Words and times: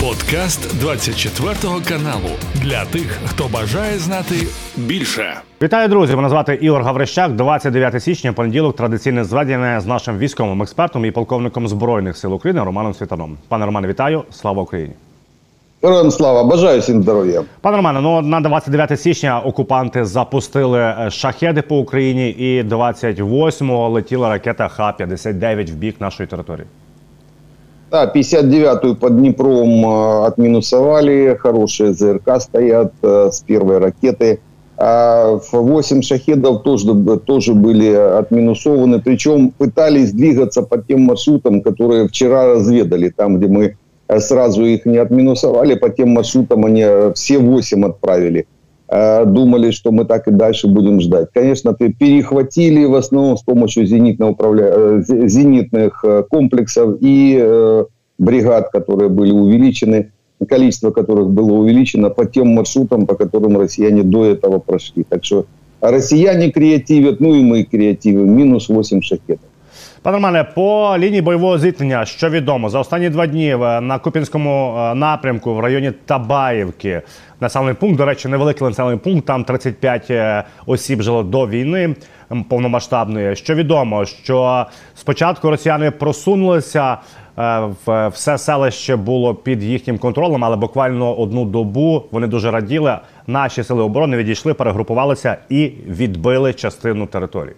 Подкаст 0.00 0.80
24 0.80 1.54
каналу 1.88 2.30
для 2.54 2.84
тих, 2.84 3.18
хто 3.26 3.48
бажає 3.52 3.98
знати 3.98 4.34
більше. 4.76 5.34
Вітаю, 5.62 5.88
друзі! 5.88 6.16
Мене 6.16 6.28
звати 6.28 6.54
Ігор 6.54 6.82
Гаврищак. 6.82 7.32
29 7.32 8.02
січня, 8.02 8.32
понеділок, 8.32 8.76
традиційне 8.76 9.24
зведення 9.24 9.80
з 9.80 9.86
нашим 9.86 10.18
військовим 10.18 10.62
експертом 10.62 11.04
і 11.04 11.10
полковником 11.10 11.68
збройних 11.68 12.16
сил 12.16 12.34
України 12.34 12.64
Романом 12.64 12.94
Світаном. 12.94 13.36
Пане 13.48 13.66
Романе, 13.66 13.88
вітаю! 13.88 14.22
Слава 14.30 14.62
Україні! 14.62 14.92
Героям 15.82 16.10
слава, 16.10 16.44
бажаю 16.44 16.80
всім 16.80 17.02
здоров'я. 17.02 17.42
Пане 17.60 17.76
Романе, 17.76 18.00
ну 18.00 18.22
на 18.22 18.40
29 18.40 19.00
січня 19.00 19.40
окупанти 19.40 20.04
запустили 20.04 20.80
е, 20.80 21.10
шахеди 21.10 21.62
по 21.62 21.78
Україні, 21.78 22.30
і 22.30 22.62
28-го 22.62 23.88
летіла 23.88 24.28
ракета 24.28 24.68
Х-59 24.68 25.70
в 25.72 25.74
бік 25.74 26.00
нашої 26.00 26.26
території. 26.26 26.66
Да, 27.90 28.06
59-ю 28.06 28.94
под 28.94 29.16
Днепром 29.16 29.84
э, 29.84 30.26
отминусовали, 30.26 31.36
хорошие 31.40 31.92
ЗРК 31.92 32.40
стоят 32.40 32.92
э, 33.02 33.30
с 33.32 33.40
первой 33.40 33.78
ракеты. 33.78 34.38
А 34.76 35.40
8 35.50 36.00
шахедов 36.00 36.62
тоже, 36.62 36.94
тоже 37.26 37.52
были 37.52 37.92
отминусованы, 37.92 39.00
причем 39.00 39.50
пытались 39.50 40.12
двигаться 40.12 40.62
по 40.62 40.78
тем 40.78 41.02
маршрутам, 41.02 41.62
которые 41.62 42.06
вчера 42.06 42.54
разведали, 42.54 43.08
там, 43.08 43.38
где 43.38 43.48
мы 43.48 43.76
э, 44.06 44.20
сразу 44.20 44.64
их 44.64 44.86
не 44.86 44.98
отминусовали, 44.98 45.74
по 45.74 45.90
тем 45.90 46.10
маршрутам 46.10 46.66
они 46.66 46.86
все 47.16 47.38
8 47.38 47.86
отправили. 47.86 48.46
Э, 48.92 49.24
думали, 49.24 49.70
что 49.70 49.92
мы 49.92 50.04
так 50.04 50.26
и 50.26 50.32
дальше 50.32 50.66
будем 50.66 51.00
ждать. 51.00 51.28
Конечно, 51.32 51.74
перехватили 51.74 52.84
в 52.84 52.96
основном 52.96 53.36
с 53.36 53.42
помощью 53.42 53.86
зенитного 53.86 54.32
управля... 54.32 54.64
Э, 54.66 55.02
зенитных 55.06 56.04
э, 56.04 56.24
комплексов 56.28 56.96
и 57.00 57.84
бригад, 58.18 58.70
которые 58.70 59.08
были 59.08 59.30
увеличены, 59.30 60.10
количество 60.48 60.90
которых 60.90 61.30
было 61.30 61.52
увеличено 61.52 62.10
по 62.10 62.26
тем 62.26 62.48
маршрутам, 62.48 63.06
по 63.06 63.14
которым 63.14 63.58
россияне 63.58 64.02
до 64.02 64.24
этого 64.24 64.58
прошли. 64.58 65.04
Так 65.08 65.24
что 65.24 65.46
россияне 65.80 66.50
креативят, 66.50 67.20
ну 67.20 67.34
и 67.34 67.42
мы 67.44 67.62
креативим. 67.62 68.36
Минус 68.36 68.68
8 68.68 69.02
шахетов. 69.02 69.49
Пане 70.02 70.16
Романе, 70.16 70.44
по 70.44 70.94
лінії 70.98 71.22
бойового 71.22 71.58
зіткнення, 71.58 72.04
що 72.04 72.30
відомо, 72.30 72.68
за 72.68 72.78
останні 72.78 73.10
два 73.10 73.26
дні 73.26 73.56
на 73.80 73.98
Купінському 73.98 74.74
напрямку 74.94 75.54
в 75.54 75.60
районі 75.60 75.92
Табаївки 76.06 77.02
населений 77.40 77.74
пункт, 77.74 77.96
до 77.96 78.04
речі, 78.04 78.28
невеликий 78.28 78.68
населений 78.68 78.98
пункт. 78.98 79.26
Там 79.26 79.44
35 79.44 80.10
е, 80.10 80.44
осіб 80.66 81.02
жило 81.02 81.22
до 81.22 81.46
війни 81.46 81.94
повномасштабної. 82.48 83.36
Що 83.36 83.54
відомо, 83.54 84.04
що 84.04 84.66
спочатку 84.94 85.50
росіяни 85.50 85.90
просунулися. 85.90 86.98
Е, 87.38 88.08
все 88.08 88.38
селище 88.38 88.96
було 88.96 89.34
під 89.34 89.62
їхнім 89.62 89.98
контролем, 89.98 90.44
але 90.44 90.56
буквально 90.56 91.14
одну 91.14 91.44
добу 91.44 92.04
вони 92.10 92.26
дуже 92.26 92.50
раділи. 92.50 92.98
Наші 93.26 93.64
сили 93.64 93.82
оборони 93.82 94.16
відійшли, 94.16 94.54
перегрупувалися 94.54 95.36
і 95.48 95.72
відбили 95.88 96.52
частину 96.52 97.06
території. 97.06 97.54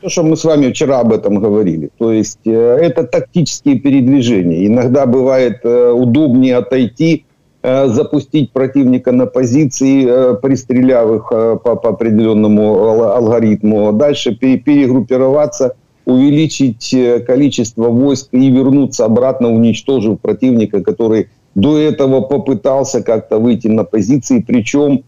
То, 0.00 0.08
что 0.08 0.22
мы 0.22 0.36
с 0.36 0.44
вами 0.44 0.70
вчера 0.70 1.00
об 1.00 1.12
этом 1.12 1.40
говорили. 1.40 1.90
То 1.98 2.12
есть 2.12 2.46
э, 2.46 2.50
это 2.50 3.02
тактические 3.02 3.80
передвижения. 3.80 4.66
Иногда 4.66 5.06
бывает 5.06 5.60
э, 5.64 5.90
удобнее 5.90 6.56
отойти, 6.56 7.24
э, 7.62 7.88
запустить 7.88 8.52
противника 8.52 9.10
на 9.10 9.26
позиции, 9.26 10.06
э, 10.06 10.34
пристреляв 10.40 11.10
их 11.10 11.28
э, 11.32 11.58
по, 11.64 11.74
по 11.74 11.88
определенному 11.88 13.06
алгоритму. 13.08 13.92
Дальше 13.92 14.36
перегруппироваться, 14.36 15.74
увеличить 16.04 16.94
э, 16.94 17.18
количество 17.18 17.88
войск 17.88 18.28
и 18.30 18.50
вернуться 18.50 19.04
обратно, 19.04 19.52
уничтожив 19.52 20.20
противника, 20.20 20.80
который 20.80 21.28
до 21.56 21.76
этого 21.76 22.20
попытался 22.20 23.02
как-то 23.02 23.38
выйти 23.40 23.66
на 23.66 23.82
позиции. 23.82 24.44
Причем 24.46 25.02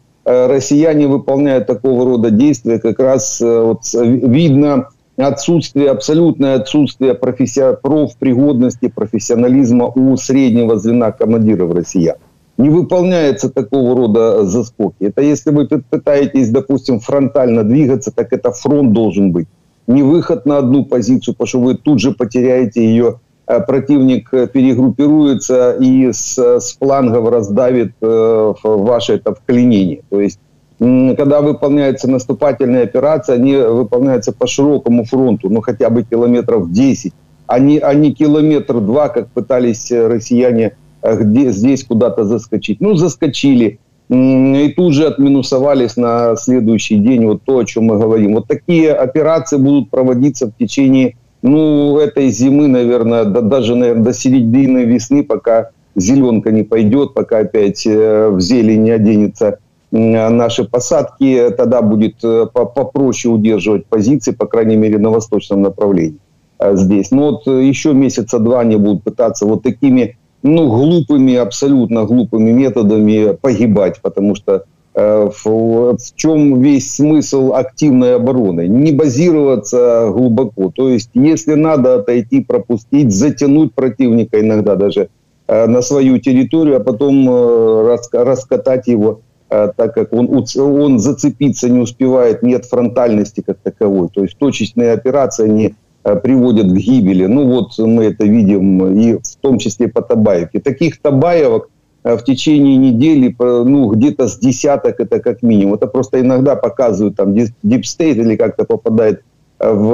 россияне 0.49 1.07
выполняют 1.07 1.67
такого 1.67 2.05
рода 2.05 2.31
действия, 2.31 2.79
как 2.79 2.99
раз 2.99 3.41
э, 3.41 3.61
вот, 3.61 3.81
видно 3.93 4.89
отсутствие, 5.17 5.91
абсолютное 5.91 6.57
отсутствие 6.57 7.15
професси... 7.15 7.77
профпригодности, 7.83 8.89
профессионализма 8.89 9.87
у 9.87 10.17
среднего 10.17 10.79
звена 10.79 11.13
командиров 11.13 11.75
россиян. 11.75 12.17
Не 12.59 12.69
выполняется 12.69 13.49
такого 13.49 13.97
рода 13.97 14.45
заскоки. 14.45 14.97
Это 15.05 15.23
если 15.23 15.51
вы 15.51 15.67
пытаетесь, 15.67 16.51
допустим, 16.51 17.01
фронтально 17.01 17.65
двигаться, 17.65 18.13
так 18.15 18.33
это 18.33 18.51
фронт 18.53 18.93
должен 18.93 19.33
быть. 19.33 19.49
Не 19.87 20.03
выход 20.03 20.47
на 20.47 20.59
одну 20.59 20.85
позицию, 20.85 21.35
потому 21.35 21.49
что 21.49 21.61
вы 21.61 21.75
тут 21.75 22.01
же 22.01 22.13
потеряете 22.13 22.85
ее 22.85 23.19
Э, 23.30 23.30
противник 23.59 24.33
э, 24.33 24.47
перегруппируется 24.47 25.73
и 25.73 26.13
с, 26.13 26.39
с 26.39 26.77
флангов 26.79 27.29
раздавит 27.29 27.93
э, 28.01 28.53
ваше 28.63 29.15
это 29.15 29.35
вклинение. 29.35 30.03
То 30.09 30.21
есть 30.21 30.39
когда 30.79 31.43
выполняется 31.43 32.09
наступательная 32.09 32.85
операция, 32.85 33.35
они 33.35 33.55
выполняются 33.55 34.33
по 34.33 34.47
широкому 34.47 35.05
фронту, 35.05 35.51
ну 35.51 35.61
хотя 35.61 35.91
бы 35.91 36.05
километров 36.05 36.73
10, 36.73 37.13
а 37.47 37.59
не, 37.59 37.79
а 37.79 37.93
не 37.93 38.15
километр 38.15 38.81
два, 38.81 39.11
как 39.11 39.29
пытались 39.29 39.91
россияне 39.93 40.73
где, 41.03 41.51
здесь 41.51 41.85
куда-то 41.85 42.25
заскочить. 42.25 42.81
Ну, 42.81 42.95
заскочили, 42.95 43.79
и 44.09 44.75
тут 44.77 44.93
же 44.93 45.07
отминусовались 45.07 45.97
на 45.97 46.35
следующий 46.37 46.97
день, 46.97 47.27
вот 47.27 47.43
то, 47.45 47.59
о 47.59 47.65
чем 47.65 47.85
мы 47.85 47.99
говорим. 47.99 48.35
Вот 48.35 48.49
такие 48.49 48.93
операции 48.93 49.57
будут 49.57 49.89
проводиться 49.91 50.49
в 50.49 50.53
течение 50.59 51.17
ну, 51.43 51.99
этой 51.99 52.29
зимы, 52.29 52.69
наверное, 52.69 53.25
да, 53.25 53.41
даже, 53.41 53.75
наверное, 53.75 54.05
до 54.05 54.13
середины 54.13 54.85
весны, 54.85 55.25
пока 55.25 55.71
зеленка 55.97 56.53
не 56.53 56.63
пойдет, 56.63 57.15
пока 57.15 57.39
опять 57.39 57.87
э, 57.87 58.29
в 58.29 58.41
зелень 58.41 58.83
не 58.83 58.91
оденется 58.91 59.59
наши 59.91 60.65
посадки, 60.65 61.51
тогда 61.57 61.83
будет 61.83 62.23
э, 62.23 62.47
попроще 62.53 63.35
удерживать 63.35 63.87
позиции, 63.87 64.31
по 64.31 64.47
крайней 64.47 64.77
мере, 64.77 64.99
на 64.99 65.11
восточном 65.11 65.63
направлении 65.63 66.19
э, 66.59 66.77
здесь. 66.77 67.11
Но 67.11 67.31
вот 67.31 67.47
еще 67.47 67.93
месяца 67.93 68.39
два 68.39 68.61
они 68.61 68.77
будут 68.77 69.03
пытаться 69.03 69.47
вот 69.47 69.63
такими, 69.63 70.17
ну, 70.43 70.69
глупыми, 70.69 71.35
абсолютно 71.35 72.05
глупыми 72.05 72.53
методами 72.53 73.37
погибать, 73.41 74.01
потому 74.01 74.37
что 74.37 74.65
Э, 74.93 75.31
в, 75.45 75.97
чем 76.17 76.61
весь 76.61 76.97
смысл 76.97 77.53
активной 77.55 78.17
обороны? 78.17 78.67
Не 78.67 78.91
базироваться 78.91 80.11
глубоко. 80.13 80.73
То 80.75 80.89
есть, 80.89 81.11
если 81.15 81.55
надо 81.55 81.97
отойти, 81.97 82.41
пропустить, 82.41 83.13
затянуть 83.13 83.73
противника 83.73 84.41
иногда 84.41 84.75
даже 84.75 85.09
э, 85.47 85.67
на 85.67 85.83
свою 85.83 86.19
территорию, 86.19 86.77
а 86.77 86.81
потом 86.81 87.29
э, 87.31 87.99
раскатать 88.13 88.89
его, 88.89 89.21
так 89.49 89.95
как 89.95 90.13
он, 90.13 90.47
он 90.57 91.01
зацепиться 91.01 91.69
не 91.69 91.81
успевает, 91.81 92.45
нет 92.45 92.67
фронтальности 92.67 93.43
как 93.45 93.59
таковой. 93.59 94.09
То 94.09 94.23
есть 94.23 94.39
точечные 94.39 94.93
операции 94.93 95.49
не 95.49 95.75
приводят 96.23 96.69
к 96.69 96.77
гибели. 96.77 97.27
Ну 97.27 97.49
вот 97.49 97.77
мы 97.79 98.05
это 98.05 98.27
видим 98.27 98.97
и 98.97 99.15
в 99.15 99.37
том 99.41 99.59
числе 99.59 99.89
по 99.89 100.03
Табаевке. 100.03 100.61
Таких 100.61 101.03
Табаевок 101.03 101.69
в 102.06 102.24
течение 102.24 102.78
недели, 102.78 103.36
ну, 103.40 103.90
где-то 103.90 104.28
с 104.28 104.38
десяток 104.38 105.00
это 105.00 105.20
как 105.20 105.44
минимум. 105.44 105.74
Это 105.74 105.88
просто 105.88 106.20
иногда 106.20 106.56
показывают 106.56 107.16
там 107.16 107.34
Deep 107.34 107.82
State 107.82 108.22
или 108.22 108.36
как-то 108.36 108.66
попадает 108.66 109.24
э, 109.60 109.72
в 109.72 109.90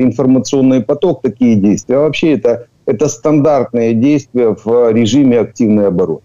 информационный 0.00 0.80
поток 0.80 1.22
такие 1.22 1.56
действия. 1.56 1.96
А 1.96 2.00
вообще 2.00 2.34
это, 2.34 2.66
это 2.86 3.08
стандартные 3.08 3.94
действия 3.94 4.54
в 4.64 4.92
режимі 4.92 5.36
активної 5.36 5.88
оборони. 5.88 6.20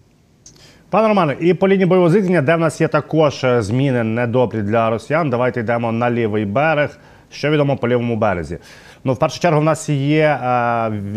Пане 0.90 1.08
Романе, 1.08 1.36
і 1.40 1.54
по 1.54 1.68
лінії 1.68 1.86
бойового 1.86 2.10
зіткнення, 2.10 2.42
де 2.42 2.56
в 2.56 2.58
нас 2.58 2.80
є 2.80 2.88
також 2.88 3.44
е, 3.44 3.62
зміни 3.62 4.02
недобрі 4.02 4.62
для 4.62 4.90
росіян. 4.90 5.30
Давайте 5.30 5.60
йдемо 5.60 5.92
на 5.92 6.10
лівий 6.10 6.44
берег. 6.44 6.98
Що 7.30 7.50
відомо 7.50 7.76
по 7.76 7.88
лівому 7.88 8.16
березі? 8.16 8.58
Ну, 9.03 9.13
в 9.13 9.17
першу 9.17 9.39
чергу, 9.39 9.59
в 9.59 9.63
нас 9.63 9.89
є 9.89 10.39
е, 10.43 10.47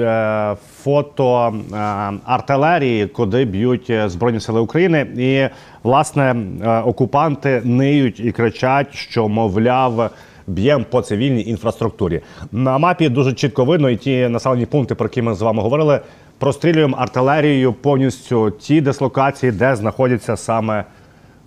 е, 0.01 0.57
фото 0.83 1.55
е, 1.73 1.77
артилерії, 2.25 3.07
куди 3.07 3.45
б'ють 3.45 3.93
Збройні 4.07 4.41
Сили 4.41 4.61
України, 4.61 5.07
і 5.17 5.49
власне 5.83 6.37
окупанти 6.85 7.63
ниють 7.65 8.21
і 8.21 8.33
кричать, 8.33 8.95
що 8.95 9.29
мовляв. 9.29 10.11
Б'ємо 10.47 10.85
по 10.91 11.03
цивільній 11.03 11.45
інфраструктурі. 11.45 12.21
На 12.53 12.79
мапі 12.79 13.09
дуже 13.09 13.33
чітко 13.33 13.65
видно, 13.65 13.91
і 13.91 13.97
ті 13.97 14.29
населені 14.29 14.67
пункти, 14.67 14.95
про 14.95 15.07
які 15.07 15.23
ми 15.23 15.35
з 15.35 15.43
вами 15.43 15.63
говорили, 15.63 16.01
прострілюємо 16.39 16.97
артилерією 16.97 17.73
повністю 17.73 18.51
ті 18.51 18.81
дислокації, 18.81 19.53
де 19.53 19.77
знаходяться 19.77 20.37
саме 20.37 20.85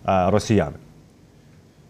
росіяни. 0.05 0.75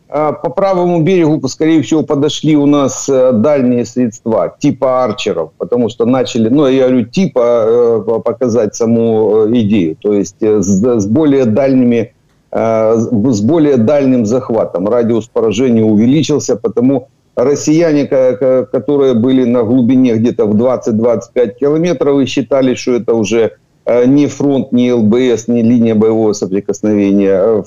А, 0.07 0.33
по 0.33 0.49
правому 0.49 1.01
берегу, 1.01 1.47
скорее 1.47 1.81
всего, 1.81 2.03
подошли 2.03 2.55
у 2.55 2.67
нас 2.67 3.09
э, 3.09 3.31
дальние 3.33 3.85
средства, 3.85 4.55
типа 4.59 5.03
арчеров, 5.03 5.51
потому 5.57 5.89
что 5.89 6.05
начали, 6.05 6.47
ну, 6.47 6.67
я 6.67 6.87
говорю, 6.87 7.05
типа 7.05 8.03
э, 8.07 8.19
показать 8.23 8.75
саму 8.75 9.47
э, 9.47 9.51
идею, 9.61 9.95
то 9.99 10.13
есть 10.13 10.41
с, 10.41 10.63
с 10.63 11.07
более 11.07 11.45
дальними, 11.45 12.13
с 12.51 13.41
более 13.41 13.75
дальним 13.75 14.25
захватом. 14.25 14.87
Радиус 14.87 15.27
поражения 15.27 15.83
увеличился, 15.83 16.55
потому 16.55 17.09
россияне, 17.35 18.05
которые 18.05 19.13
были 19.13 19.43
на 19.43 19.63
глубине 19.63 20.15
где-то 20.15 20.45
в 20.45 20.55
20-25 20.55 21.55
километров 21.59 22.19
и 22.19 22.25
считали, 22.25 22.75
что 22.75 22.93
это 22.93 23.13
уже 23.13 23.57
ни 23.87 24.27
фронт, 24.27 24.71
ни 24.71 24.89
ЛБС, 24.91 25.47
ни 25.47 25.61
линия 25.61 25.95
боевого 25.95 26.33
соприкосновения. 26.33 27.63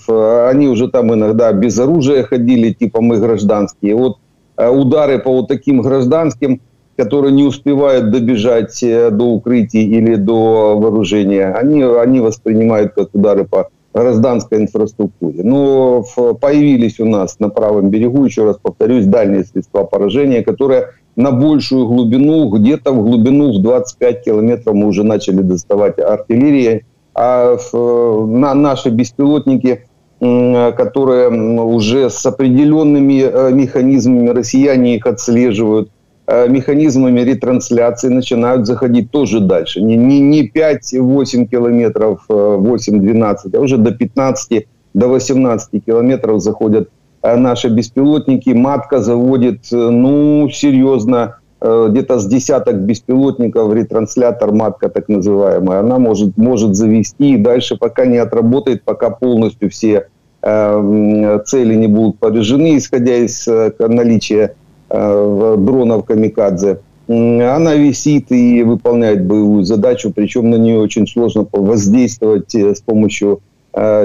Они 0.48 0.68
уже 0.68 0.88
там 0.88 1.12
иногда 1.14 1.52
без 1.52 1.78
оружия 1.78 2.24
ходили, 2.24 2.72
типа 2.72 3.00
мы 3.00 3.18
гражданские. 3.18 3.94
Вот 3.94 4.18
удары 4.56 5.18
по 5.18 5.30
вот 5.30 5.48
таким 5.48 5.80
гражданским, 5.82 6.60
которые 6.96 7.32
не 7.32 7.44
успевают 7.44 8.10
добежать 8.10 8.76
до 8.82 9.24
укрытий 9.24 9.84
или 9.84 10.16
до 10.16 10.76
вооружения, 10.78 11.52
они, 11.52 11.82
они 11.82 12.18
воспринимают 12.18 12.94
как 12.94 13.10
удары 13.12 13.44
по 13.44 13.68
гражданской 13.94 14.58
инфраструктуре. 14.58 15.44
Но 15.44 16.04
появились 16.40 16.98
у 16.98 17.04
нас 17.04 17.38
на 17.38 17.48
правом 17.48 17.90
берегу, 17.90 18.24
еще 18.24 18.44
раз 18.44 18.58
повторюсь, 18.60 19.06
дальние 19.06 19.44
средства 19.44 19.84
поражения, 19.84 20.42
которые 20.42 20.88
на 21.18 21.32
большую 21.32 21.86
глубину, 21.86 22.48
где-то 22.48 22.92
в 22.92 23.02
глубину 23.02 23.52
в 23.52 23.60
25 23.60 24.24
километров 24.24 24.74
мы 24.74 24.86
уже 24.86 25.04
начали 25.04 25.42
доставать 25.42 25.98
артиллерии, 25.98 26.86
а 27.14 27.56
на 27.74 28.54
наши 28.54 28.88
беспилотники, 28.88 29.84
которые 30.20 31.28
уже 31.60 32.08
с 32.08 32.24
определенными 32.24 33.22
э, 33.22 33.52
механизмами, 33.52 34.30
россияне 34.30 34.96
их 34.96 35.06
отслеживают, 35.06 35.90
Э, 36.30 36.46
механизмами 36.46 37.20
ретрансляции 37.20 38.08
начинают 38.08 38.66
заходить 38.66 39.10
тоже 39.10 39.40
дальше. 39.40 39.80
Не, 39.80 39.96
не, 39.96 40.20
не 40.20 40.46
5-8 40.46 41.46
километров, 41.46 42.26
8-12, 42.28 43.36
э, 43.52 43.56
а 43.56 43.60
уже 43.60 43.78
до 43.78 43.92
15 43.92 44.66
до 44.92 45.08
18 45.08 45.82
километров 45.86 46.42
заходят 46.42 46.88
э, 46.88 46.90
наши 47.22 47.68
беспилотники. 47.68 48.50
Матка 48.50 49.00
заводит, 49.00 49.68
ну, 49.70 50.48
серьезно, 50.50 51.36
где-то 51.60 52.20
с 52.20 52.26
десяток 52.26 52.76
беспилотников, 52.76 53.72
ретранслятор 53.74 54.52
матка 54.52 54.88
так 54.88 55.08
называемая, 55.08 55.80
она 55.80 55.98
может, 55.98 56.36
может 56.36 56.76
завести 56.76 57.34
и 57.34 57.36
дальше 57.36 57.76
пока 57.76 58.06
не 58.06 58.18
отработает, 58.18 58.84
пока 58.84 59.10
полностью 59.10 59.68
все 59.68 60.06
э, 60.40 61.40
цели 61.46 61.74
не 61.74 61.88
будут 61.88 62.20
поражены, 62.20 62.76
исходя 62.76 63.16
из 63.16 63.48
э, 63.48 63.72
наличия 63.80 64.54
Э, 64.90 65.56
дронов 65.58 66.04
«Камикадзе». 66.06 66.80
Она 67.08 67.74
висит 67.74 68.30
и 68.32 68.62
выполняет 68.62 69.26
боевую 69.26 69.64
задачу, 69.64 70.12
причем 70.14 70.50
на 70.50 70.56
нее 70.56 70.78
очень 70.78 71.06
сложно 71.06 71.46
воздействовать 71.52 72.54
э, 72.54 72.74
с 72.74 72.80
помощью 72.80 73.36
э, 73.36 73.47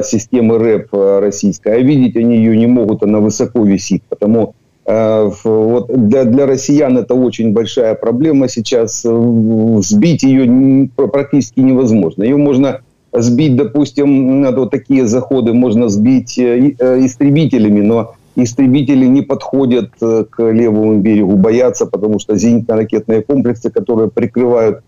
системы 0.04 0.58
РЭП 0.60 0.94
российской. 1.22 1.76
А 1.76 1.80
видеть 1.80 2.16
они 2.16 2.38
ее 2.38 2.56
не 2.58 2.68
могут, 2.68 3.04
она 3.04 3.20
высоко 3.20 3.64
висит. 3.64 4.04
Потому 4.10 4.56
вот 4.86 5.88
для, 5.88 6.26
для 6.26 6.46
россиян 6.46 6.98
это 6.98 7.16
очень 7.16 7.54
большая 7.54 7.96
проблема 7.96 8.50
сейчас. 8.50 9.02
Сбить 9.02 10.24
ее 10.24 10.90
практически 10.96 11.62
невозможно. 11.62 12.24
Ее 12.24 12.36
можно 12.36 12.82
сбить, 13.14 13.56
допустим, 13.56 14.44
вот 14.54 14.72
такие 14.72 15.08
заходы 15.08 15.54
можно 15.54 15.88
сбить 15.88 16.38
истребителями, 16.38 17.82
но 17.82 18.16
истребители 18.36 19.06
не 19.06 19.22
подходят 19.22 19.92
э, 20.02 20.26
к 20.30 20.42
левому 20.52 21.00
берегу, 21.00 21.36
боятся, 21.36 21.86
потому 21.86 22.20
что 22.20 22.36
зенитно-ракетные 22.36 23.22
комплексы, 23.22 23.70
которые 23.70 24.10
прикрывают 24.10 24.80
э, 24.80 24.82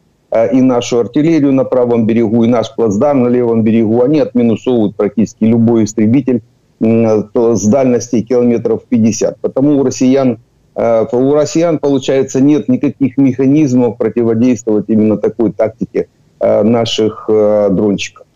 и 0.52 0.60
нашу 0.60 1.00
артиллерию 1.00 1.52
на 1.52 1.64
правом 1.64 2.06
берегу, 2.06 2.44
и 2.44 2.48
наш 2.48 2.74
плацдарм 2.74 3.22
на 3.22 3.28
левом 3.28 3.62
берегу, 3.62 4.02
они 4.02 4.20
отминусовывают 4.20 4.96
практически 4.96 5.44
любой 5.44 5.84
истребитель 5.84 6.40
с 6.80 7.66
дальности 7.66 8.22
километров 8.22 8.82
50. 8.88 9.40
Потому 9.40 9.80
у 9.80 9.84
россиян, 9.84 10.38
э, 10.76 11.06
у 11.12 11.34
россиян, 11.34 11.78
получается, 11.78 12.40
нет 12.40 12.68
никаких 12.68 13.18
механизмов 13.18 13.98
противодействовать 13.98 14.84
именно 14.88 15.16
такой 15.16 15.52
тактике 15.52 16.06
наших 16.40 17.28
дрончиков. 17.28 18.26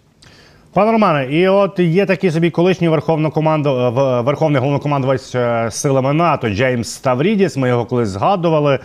Пане 0.75 0.93
Романе, 0.93 1.27
і 1.31 1.49
от 1.49 1.79
є 1.79 2.07
такий 2.07 2.31
собі 2.31 2.51
колишній 2.51 2.89
верховнокоманду... 2.89 3.93
верховний 4.27 4.61
головнокомандувач 4.61 5.35
е, 5.35 5.69
силами 5.71 6.13
НАТО 6.13 6.49
Джеймс 6.49 6.89
Ставрідіс. 6.89 7.57
Ми 7.57 7.69
його 7.69 7.85
колись 7.85 8.09
згадували. 8.09 8.79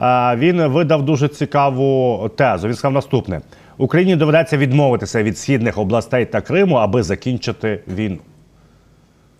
Е, 0.00 0.36
він 0.36 0.66
видав 0.66 1.02
дуже 1.02 1.28
цікаву 1.28 2.20
тезу. 2.36 2.68
Він 2.68 2.74
сказав 2.74 2.92
наступне: 2.92 3.40
Україні 3.78 4.16
доведеться 4.16 4.56
відмовитися 4.56 5.22
від 5.22 5.38
східних 5.38 5.78
областей 5.78 6.24
та 6.24 6.40
Криму, 6.40 6.74
аби 6.76 7.02
закінчити 7.02 7.80
війну. 7.96 8.18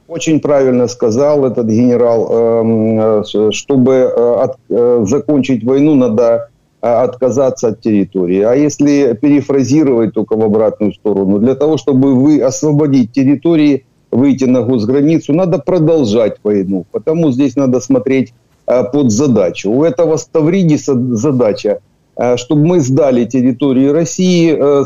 Очень 0.09 0.41
правильно 0.41 0.89
сказал 0.89 1.45
этот 1.47 1.67
генерал, 1.67 3.25
чтобы 3.51 5.05
закончить 5.05 5.65
войну, 5.65 5.95
надо 5.97 6.49
а, 6.87 7.03
отказаться 7.03 7.69
от 7.69 7.81
территории. 7.81 8.43
А 8.43 8.55
если 8.55 9.15
перефразировать 9.15 10.15
только 10.15 10.37
в 10.37 10.43
обратную 10.43 10.93
сторону, 10.93 11.39
для 11.39 11.55
того, 11.55 11.77
чтобы 11.79 12.15
вы 12.15 12.41
освободить 12.41 13.13
территории, 13.13 13.85
выйти 14.11 14.45
на 14.45 14.63
госграницу, 14.63 15.33
надо 15.33 15.59
продолжать 15.59 16.37
войну. 16.45 16.85
Потому 16.93 17.33
здесь 17.33 17.57
надо 17.57 17.81
смотреть 17.81 18.33
а, 18.33 18.50
под 18.92 19.12
задачу. 19.12 19.72
У 19.72 19.84
этого 19.84 20.18
Ставридиса 20.18 20.96
задача, 21.16 21.80
а, 22.16 22.38
чтобы 22.38 22.66
мы 22.66 22.80
сдали 22.80 23.26
территории 23.26 23.88
России 23.88 24.56
а, 24.58 24.86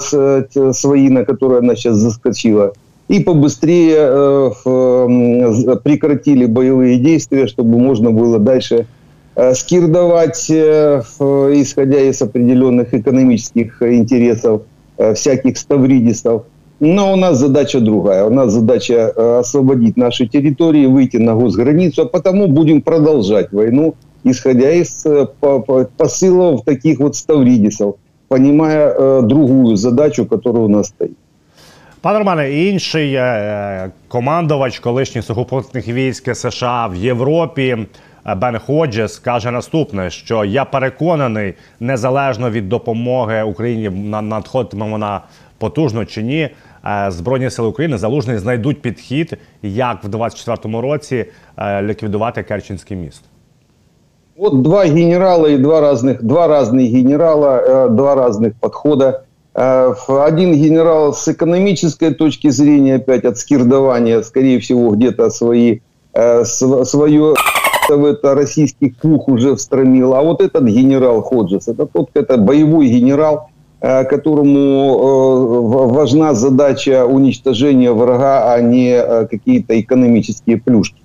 свои, 0.73 1.09
на 1.09 1.25
которые 1.25 1.59
она 1.59 1.75
сейчас 1.75 1.97
заскочила, 1.97 2.73
и 3.07 3.19
побыстрее 3.19 4.51
прекратили 5.83 6.47
боевые 6.47 6.97
действия, 6.97 7.45
чтобы 7.45 7.77
можно 7.77 8.09
было 8.09 8.39
дальше 8.39 8.87
Э, 9.35 9.53
скирдовать, 9.53 10.49
э, 10.49 11.01
исходя 11.55 11.99
из 11.99 12.21
определенных 12.21 12.93
экономических 12.93 13.81
интересов 13.81 14.61
э, 14.97 15.13
всяких 15.13 15.57
ставридистов. 15.57 16.43
Но 16.79 17.13
у 17.13 17.15
нас 17.15 17.37
задача 17.37 17.79
другая. 17.79 18.25
У 18.25 18.29
нас 18.29 18.51
задача 18.51 19.39
освободить 19.39 19.97
наши 19.97 20.27
территории, 20.27 20.85
выйти 20.87 21.17
на 21.17 21.33
госграницу, 21.33 22.01
а 22.01 22.05
потому 22.05 22.47
будем 22.47 22.81
продолжать 22.81 23.53
войну, 23.53 23.95
исходя 24.23 24.71
из 24.71 25.05
посылов 25.97 26.63
таких 26.65 26.99
вот 26.99 27.15
ставридисов, 27.15 27.95
понимая 28.27 29.21
другую 29.21 29.77
задачу, 29.77 30.25
которая 30.25 30.63
у 30.63 30.67
нас 30.67 30.87
стоит. 30.87 31.17
Пане 32.01 32.19
Романе, 32.19 32.51
інший 32.69 33.19
командувач 34.07 34.79
колишніх 34.79 35.25
сухопутних 35.25 35.87
військ 35.87 36.35
США 36.35 36.87
в 36.87 36.95
Європі 36.95 37.77
Бен 38.37 38.59
Ходжес 38.59 39.19
каже 39.19 39.51
наступне: 39.51 40.09
що 40.09 40.45
я 40.45 40.65
переконаний, 40.65 41.53
незалежно 41.79 42.49
від 42.49 42.69
допомоги 42.69 43.43
Україні 43.43 43.89
надходитиме 44.05 44.89
вона 44.89 45.21
потужно 45.57 46.05
чи 46.05 46.23
ні. 46.23 46.49
Е, 46.86 47.10
Збройні 47.10 47.50
сили 47.50 47.68
України 47.68 47.98
залужний 47.98 48.38
знайдуть 48.38 48.82
підхід, 48.82 49.38
як 49.62 50.04
в 50.04 50.08
24-му 50.08 50.80
році 50.80 51.24
е, 51.56 51.82
ліквідувати 51.82 52.42
Керченський 52.42 52.96
міст. 52.96 53.22
Вот 54.36 54.62
два 54.62 54.84
генерала 54.86 55.48
и 55.48 55.58
два 55.58 55.80
разных, 55.80 56.22
два 56.22 56.48
разных 56.48 56.90
генерала, 56.90 57.58
э, 57.58 57.88
два 57.90 58.14
разных 58.14 58.52
подхода. 58.60 59.24
Э, 59.54 59.92
один 60.08 60.54
генерал 60.54 61.12
с 61.12 61.28
экономической 61.28 62.14
точки 62.14 62.48
зрения, 62.48 62.96
опять 62.96 63.24
от 63.24 63.36
скирдования, 63.36 64.22
скорее 64.22 64.58
всего, 64.58 64.92
где-то 64.92 65.30
свои, 65.30 65.80
э, 66.14 66.44
свое 66.44 67.34
в 67.88 68.04
это 68.04 68.34
российский 68.34 68.90
пух 68.90 69.28
уже 69.28 69.54
встромил. 69.56 70.14
А 70.14 70.22
вот 70.22 70.40
этот 70.40 70.64
генерал 70.64 71.20
Ходжес, 71.22 71.68
это 71.68 71.86
тот, 71.86 72.10
это 72.14 72.38
боевой 72.38 72.88
генерал, 72.88 73.34
э, 73.36 73.53
которому 73.79 74.59
э, 74.59 75.93
важна 75.93 76.33
задача 76.33 77.05
уничтожения 77.05 77.91
врага, 77.91 78.53
а 78.53 78.61
не 78.61 78.91
э, 78.91 79.27
какие-то 79.27 79.79
экономические 79.79 80.57
плюшки. 80.57 81.01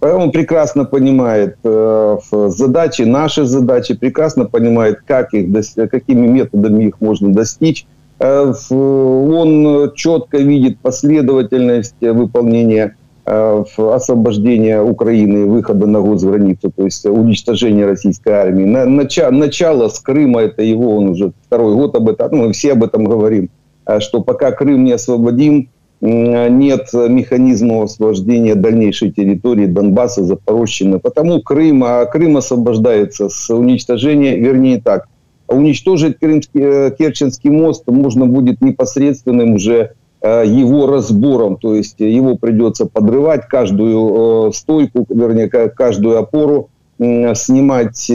Он 0.00 0.32
прекрасно 0.32 0.84
понимает 0.84 1.56
задачи, 1.62 3.02
наши 3.02 3.46
задачи, 3.46 3.94
прекрасно 3.94 4.44
понимает, 4.44 4.98
как 5.06 5.32
их, 5.32 5.48
какими 5.90 6.26
методами 6.26 6.88
их 6.88 7.00
можно 7.00 7.32
достичь. 7.32 7.86
Он 8.18 9.92
четко 9.94 10.36
видит 10.36 10.78
последовательность 10.80 11.94
выполнения 12.02 12.96
Э, 13.03 13.03
освобождения 13.26 14.82
Украины, 14.82 15.46
выхода 15.46 15.86
на 15.86 16.00
госграницу, 16.00 16.70
то 16.74 16.84
есть 16.84 17.06
уничтожение 17.06 17.86
российской 17.86 18.34
армии. 18.34 18.64
Начало, 18.64 19.30
начало 19.30 19.88
с 19.88 19.98
Крыма, 19.98 20.42
это 20.42 20.62
его, 20.62 20.96
он 20.96 21.10
уже 21.10 21.32
второй 21.46 21.74
год 21.74 21.96
об 21.96 22.08
этом, 22.08 22.28
ну, 22.32 22.46
мы 22.46 22.52
все 22.52 22.72
об 22.72 22.84
этом 22.84 23.04
говорим, 23.04 23.48
э, 23.86 24.00
что 24.00 24.20
пока 24.20 24.52
Крым 24.52 24.84
не 24.84 24.92
освободим, 24.92 25.70
нет 26.00 26.90
механизма 26.92 27.84
освобождения 27.84 28.54
дальнейшей 28.54 29.10
территории 29.10 29.64
Донбасса, 29.64 30.22
Запорожщины. 30.22 30.98
Потому 30.98 31.40
Крым, 31.40 31.82
а 31.82 32.04
Крым 32.04 32.36
освобождается 32.36 33.30
с 33.30 33.48
уничтожения, 33.48 34.36
вернее 34.36 34.82
так, 34.82 35.08
уничтожить 35.48 36.18
Крымский, 36.18 36.60
э, 36.60 36.90
Керченский 36.98 37.48
мост 37.48 37.84
можно 37.86 38.26
будет 38.26 38.60
непосредственным 38.60 39.54
уже 39.54 39.92
Э, 39.94 40.03
его 40.26 40.86
разбором, 40.86 41.56
то 41.56 41.74
есть 41.74 42.00
его 42.00 42.36
придется 42.36 42.86
подрывать, 42.86 43.46
каждую 43.46 44.48
э, 44.48 44.52
стойку, 44.52 45.04
вернее, 45.08 45.48
каждую 45.48 46.18
опору 46.18 46.70
снимать 46.96 48.06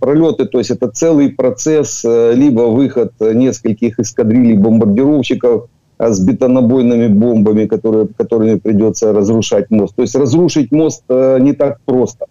пролеты, 0.00 0.46
то 0.46 0.58
есть 0.58 0.70
это 0.70 0.88
целый 0.88 1.30
процесс, 1.30 2.04
либо 2.04 2.62
выход 2.62 3.12
нескольких 3.20 3.98
эскадрилей 3.98 4.56
бомбардировщиков 4.56 5.66
с 5.98 6.20
бетонобойными 6.20 7.08
бомбами, 7.08 7.66
которые, 7.66 8.06
которыми 8.16 8.60
придется 8.60 9.12
разрушать 9.12 9.70
мост. 9.70 9.94
То 9.96 10.02
есть 10.02 10.14
разрушить 10.14 10.70
мост 10.70 11.02
не 11.08 11.52
так 11.52 11.80
просто. 11.84 12.26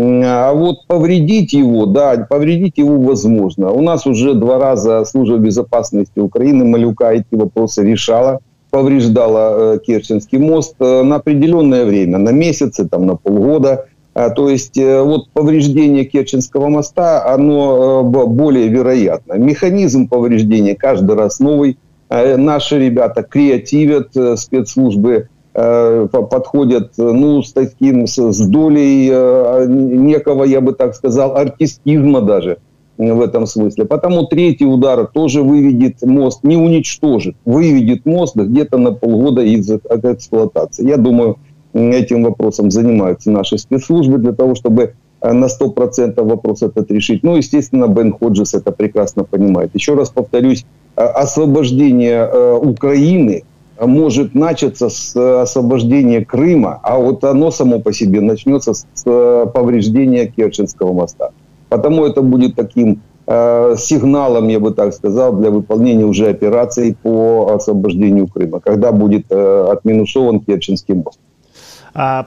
А 0.00 0.52
вот 0.52 0.86
повредить 0.86 1.52
его, 1.52 1.84
да, 1.86 2.24
повредить 2.28 2.78
его 2.78 3.00
возможно. 3.00 3.72
У 3.72 3.82
нас 3.82 4.06
уже 4.06 4.34
два 4.34 4.58
раза 4.58 5.04
служба 5.04 5.38
безопасности 5.38 6.20
Украины 6.20 6.64
Малюка 6.64 7.10
эти 7.10 7.26
вопросы 7.32 7.82
решала, 7.82 8.38
повреждала 8.70 9.74
э, 9.74 9.78
Керченский 9.84 10.38
мост 10.38 10.76
э, 10.78 11.02
на 11.02 11.16
определенное 11.16 11.84
время, 11.84 12.18
на 12.18 12.30
месяцы, 12.30 12.88
там, 12.88 13.06
на 13.06 13.16
полгода. 13.16 13.86
А, 14.14 14.30
то 14.30 14.48
есть 14.48 14.78
э, 14.78 15.02
вот 15.02 15.30
повреждение 15.30 16.04
Керченского 16.04 16.68
моста, 16.68 17.26
оно 17.26 18.04
более 18.04 18.68
вероятно. 18.68 19.32
Механизм 19.32 20.06
повреждения 20.06 20.76
каждый 20.76 21.16
раз 21.16 21.40
новый. 21.40 21.76
Наши 22.08 22.78
ребята 22.78 23.22
креативят, 23.22 24.12
спецслужбы 24.38 25.28
подходят 25.58 26.92
ну, 26.98 27.42
с 27.42 27.52
таким, 27.52 28.06
с, 28.06 28.38
долей 28.46 29.08
э, 29.10 29.66
некого, 29.68 30.44
я 30.44 30.60
бы 30.60 30.72
так 30.72 30.94
сказал, 30.94 31.36
артистизма 31.36 32.20
даже 32.20 32.58
в 32.96 33.20
этом 33.20 33.46
смысле. 33.46 33.84
Потому 33.84 34.26
третий 34.26 34.66
удар 34.66 35.06
тоже 35.06 35.42
выведет 35.42 36.02
мост, 36.02 36.44
не 36.44 36.56
уничтожит, 36.56 37.34
выведет 37.44 38.06
мост 38.06 38.36
где-то 38.36 38.78
на 38.78 38.92
полгода 38.92 39.42
из 39.42 39.68
эксплуатации. 39.70 40.88
Я 40.88 40.96
думаю, 40.96 41.38
этим 41.72 42.22
вопросом 42.22 42.70
занимаются 42.70 43.30
наши 43.30 43.58
спецслужбы 43.58 44.18
для 44.18 44.32
того, 44.32 44.54
чтобы 44.54 44.94
э, 45.20 45.32
на 45.32 45.46
100% 45.46 46.22
вопрос 46.22 46.62
этот 46.62 46.88
решить. 46.92 47.24
Ну, 47.24 47.34
естественно, 47.34 47.88
Бен 47.88 48.12
Ходжес 48.12 48.54
это 48.54 48.70
прекрасно 48.70 49.24
понимает. 49.24 49.70
Еще 49.74 49.94
раз 49.94 50.10
повторюсь, 50.10 50.64
освобождение 50.94 52.58
Украины– 52.58 53.42
может 53.79 54.35
начаться 54.35 54.89
с 54.89 55.15
э, 55.15 55.41
освобождения 55.41 56.21
Крыма, 56.21 56.79
а 56.83 56.97
вот 56.97 57.23
оно 57.23 57.51
само 57.51 57.79
по 57.79 57.93
себе 57.93 58.21
начнется 58.21 58.73
с 58.73 58.85
э, 59.05 59.45
повреждения 59.53 60.27
Керченского 60.27 60.93
моста. 60.93 61.29
Потому 61.69 62.05
это 62.05 62.21
будет 62.21 62.55
таким 62.55 63.01
э, 63.27 63.75
сигналом, 63.77 64.47
я 64.47 64.59
бы 64.59 64.71
так 64.71 64.93
сказал, 64.93 65.33
для 65.33 65.49
выполнения 65.49 66.05
уже 66.05 66.29
операций 66.29 66.95
по 67.01 67.51
освобождению 67.55 68.27
Крыма, 68.27 68.59
когда 68.59 68.91
будет 68.91 69.31
э, 69.31 69.71
отмінусован 69.71 70.39
Керченський 70.39 70.95
мост. 70.95 71.19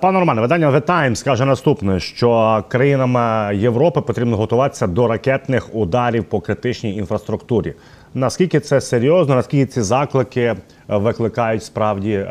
Пане 0.00 0.18
Романе, 0.18 0.40
видання 0.40 0.70
The 0.70 0.88
Times 0.88 1.24
каже 1.24 1.44
наступне: 1.44 2.00
що 2.00 2.64
країнам 2.68 3.16
Європи 3.54 4.00
потрібно 4.00 4.36
готуватися 4.36 4.86
до 4.86 5.08
ракетних 5.08 5.74
ударів 5.74 6.24
по 6.24 6.40
критичній 6.40 6.96
інфраструктурі. 6.96 7.74
Наскільки 8.14 8.60
це 8.60 8.80
серйозно? 8.80 9.34
Наскільки 9.34 9.66
ці 9.66 9.82
заклики 9.82 10.54
викликають 10.91 11.63
справді 11.63 12.25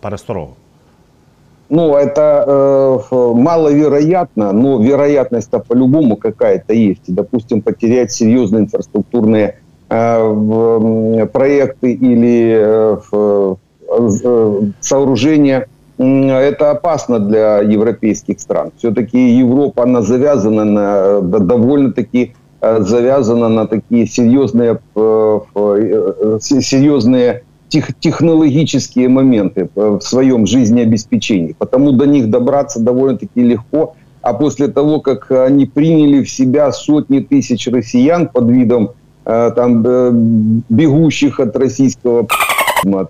пересторогу? 0.00 0.52
Ну, 1.70 1.94
это 1.96 2.44
э, 2.46 3.34
маловероятно, 3.34 4.52
но 4.52 4.78
вероятность-то 4.78 5.58
по-любому 5.60 6.16
какая-то 6.16 6.74
есть. 6.74 7.14
Допустим, 7.14 7.62
потерять 7.62 8.12
серьезные 8.12 8.64
инфраструктурные 8.64 9.54
э, 9.88 11.26
проекты 11.32 11.92
или 11.92 12.58
э, 12.60 12.98
э, 13.12 14.60
сооружения, 14.80 15.66
это 15.98 16.72
опасно 16.72 17.20
для 17.20 17.60
европейских 17.60 18.38
стран. 18.40 18.70
Все-таки 18.76 19.30
Европа, 19.30 19.84
она 19.84 20.02
завязана 20.02 20.64
на 20.64 21.20
довольно-таки 21.22 22.34
Э, 22.62 22.80
завязана 22.80 23.48
на 23.48 23.66
такие 23.66 24.06
серьезные, 24.06 24.78
э, 24.94 25.40
э, 25.56 26.38
серьезные 26.40 27.42
тех, 27.72 27.98
технологические 27.98 29.08
моменты 29.08 29.68
в 29.74 30.00
своем 30.00 30.46
жизнеобеспечении. 30.46 31.54
Потому 31.58 31.92
до 31.92 32.06
них 32.06 32.28
добраться 32.28 32.80
довольно-таки 32.80 33.42
легко. 33.42 33.94
А 34.20 34.34
после 34.34 34.68
того, 34.68 35.00
как 35.00 35.30
они 35.30 35.66
приняли 35.66 36.22
в 36.22 36.30
себя 36.30 36.70
сотни 36.70 37.20
тысяч 37.20 37.66
россиян 37.66 38.28
под 38.28 38.50
видом 38.50 38.90
там, 39.24 40.62
бегущих 40.68 41.40
от 41.40 41.56
российского 41.56 42.28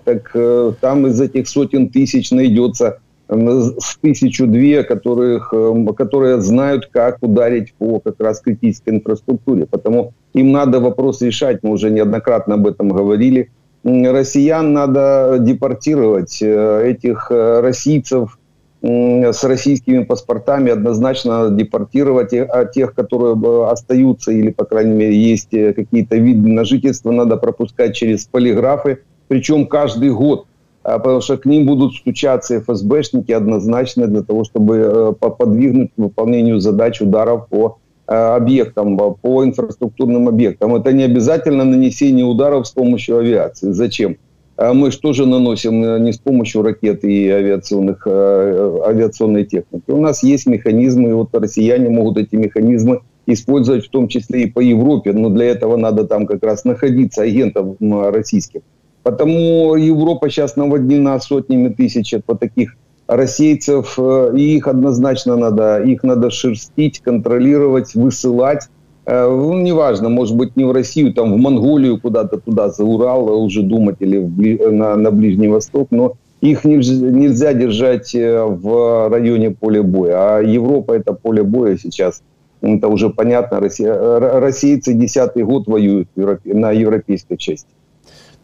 так 0.05 0.35
там 0.79 1.07
из 1.07 1.19
этих 1.19 1.47
сотен 1.47 1.89
тысяч 1.89 2.31
найдется 2.31 2.99
с 3.27 3.97
тысячу-две, 4.01 4.83
которых, 4.83 5.53
эм, 5.53 5.87
которые 5.87 6.41
знают, 6.41 6.89
как 6.91 7.17
ударить 7.21 7.73
по 7.73 7.99
как 7.99 8.19
раз 8.19 8.41
критической 8.41 8.93
инфраструктуре. 8.93 9.65
Потому 9.65 10.13
им 10.33 10.51
надо 10.51 10.79
вопрос 10.79 11.21
решать, 11.21 11.63
мы 11.63 11.71
уже 11.71 11.89
неоднократно 11.89 12.55
об 12.55 12.67
этом 12.67 12.89
говорили. 12.89 13.49
Россиян 13.83 14.71
надо 14.71 15.37
депортировать, 15.39 16.41
э, 16.41 16.91
этих 16.91 17.27
э, 17.29 17.59
российцев 17.59 18.39
с 18.81 19.43
российскими 19.45 20.03
паспортами 20.03 20.69
однозначно 20.69 21.49
депортировать, 21.49 22.33
а 22.33 22.65
тех, 22.65 22.93
которые 22.93 23.35
э, 23.35 23.71
остаются 23.71 24.31
или, 24.31 24.51
по 24.51 24.63
крайней 24.63 24.93
мере, 24.93 25.17
есть 25.17 25.49
какие-то 25.51 26.15
виды 26.15 26.47
на 26.47 26.63
жительство, 26.63 27.11
надо 27.11 27.35
пропускать 27.37 27.95
через 27.95 28.25
полиграфы, 28.25 28.99
причем 29.27 29.67
каждый 29.67 30.11
год 30.11 30.47
потому 30.81 31.21
что 31.21 31.37
к 31.37 31.45
ним 31.45 31.65
будут 31.65 31.93
стучаться 31.95 32.59
ФСБшники 32.59 33.31
однозначно 33.31 34.05
для 34.07 34.21
того, 34.21 34.43
чтобы 34.43 35.15
подвигнуть 35.17 35.91
к 35.95 35.97
выполнению 35.97 36.59
задач 36.59 36.99
ударов 36.99 37.47
по 37.47 37.77
объектам, 38.05 38.97
по 38.97 39.45
инфраструктурным 39.45 40.27
объектам. 40.27 40.75
Это 40.75 40.91
не 40.91 41.03
обязательно 41.03 41.63
нанесение 41.63 42.25
ударов 42.25 42.67
с 42.67 42.71
помощью 42.71 43.17
авиации. 43.17 43.71
Зачем? 43.71 44.17
А 44.55 44.73
мы 44.73 44.91
же 44.91 44.99
тоже 44.99 45.25
наносим 45.25 45.83
э, 45.83 45.99
не 45.99 46.13
с 46.13 46.17
помощью 46.17 46.61
ракет 46.61 47.03
и 47.03 47.27
авиационных, 47.27 48.05
авиационной 48.05 49.45
техники. 49.45 49.83
У 49.87 49.99
нас 49.99 50.21
есть 50.21 50.45
механизмы, 50.45 51.09
и 51.09 51.13
вот 51.13 51.29
россияне 51.33 51.89
могут 51.89 52.17
эти 52.17 52.35
механизмы 52.35 53.01
использовать 53.25 53.85
в 53.85 53.89
том 53.89 54.07
числе 54.07 54.43
и 54.43 54.51
по 54.51 54.59
Европе, 54.59 55.13
но 55.13 55.29
для 55.29 55.45
этого 55.45 55.77
надо 55.77 56.05
там 56.05 56.27
как 56.27 56.43
раз 56.43 56.65
находиться 56.65 57.23
агентов 57.23 57.77
российских. 57.79 58.61
Потому 59.01 59.75
Европа 59.75 60.29
сейчас 60.29 60.55
наводнена 60.55 61.19
сотнями 61.19 61.69
тысяч 61.69 62.13
по 62.25 62.35
таких 62.35 62.75
российцев, 63.07 63.95
э, 63.97 64.33
и 64.35 64.57
их 64.57 64.67
однозначно 64.67 65.35
надо, 65.35 65.81
их 65.81 66.03
надо 66.03 66.29
шерстить, 66.29 66.99
контролировать, 66.99 67.95
высылать. 67.95 68.69
Э, 69.05 69.27
ну, 69.27 69.59
неважно, 69.61 70.09
может 70.09 70.35
быть, 70.35 70.55
не 70.55 70.63
в 70.63 70.71
Россию, 70.71 71.13
там 71.13 71.33
в 71.33 71.37
Монголию 71.37 71.99
куда-то 71.99 72.37
туда, 72.37 72.69
за 72.69 72.83
Урал 72.83 73.43
уже 73.43 73.61
думать, 73.61 73.97
или 73.99 74.17
в, 74.17 74.71
на, 74.71 74.95
на 74.95 75.11
Ближний 75.11 75.49
Восток, 75.49 75.89
но 75.91 76.13
их 76.41 76.65
нельзя, 76.65 76.93
нельзя 77.09 77.53
держать 77.53 78.15
э, 78.15 78.43
в 78.43 79.09
районе 79.09 79.51
поля 79.51 79.83
боя. 79.83 80.37
А 80.37 80.41
Европа 80.41 80.93
это 80.93 81.13
поле 81.13 81.43
боя 81.43 81.77
сейчас. 81.77 82.21
Это 82.61 82.87
уже 82.87 83.09
понятно. 83.09 83.59
Россия, 83.59 83.93
российцы 84.39 84.93
десятый 84.93 85.43
год 85.43 85.67
воюют 85.67 86.07
на 86.15 86.71
европейской 86.71 87.35
части. 87.35 87.67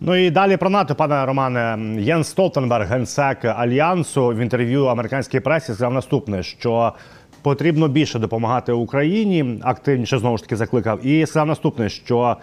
Ну 0.02 0.16
і 0.16 0.30
далі 0.30 0.58
про 0.58 0.70
НАТО, 0.70 0.96
пане 0.96 1.26
Романе, 1.26 1.78
Єн 2.02 2.24
Столтенберг, 2.24 2.90
генсек 2.90 3.46
альянсу, 3.46 4.28
в 4.28 4.38
інтерв'ю 4.38 4.86
американській 4.86 5.40
пресі 5.40 5.66
сказав 5.66 5.94
наступне: 5.94 6.44
що 6.44 6.94
потрібно 7.42 7.88
більше 7.88 8.20
допомагати 8.20 8.72
Україні, 8.72 9.60
активніше 9.62 10.20
знову 10.20 10.38
ж 10.38 10.44
таки 10.44 10.56
закликав, 10.56 11.06
і 11.06 11.26
сказав 11.26 11.48
наступне, 11.48 11.90
що 11.90 12.38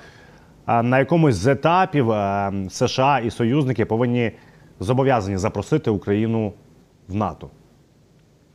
на 0.66 0.98
якомусь 0.98 1.34
з 1.34 1.46
етапів 1.46 2.06
США 2.70 3.18
і 3.18 3.30
союзники 3.30 3.84
повинні 3.84 4.30
зобов'язані 4.80 5.36
запросити 5.36 5.90
Україну 5.90 6.52
в 7.08 7.14
НАТО. 7.14 7.50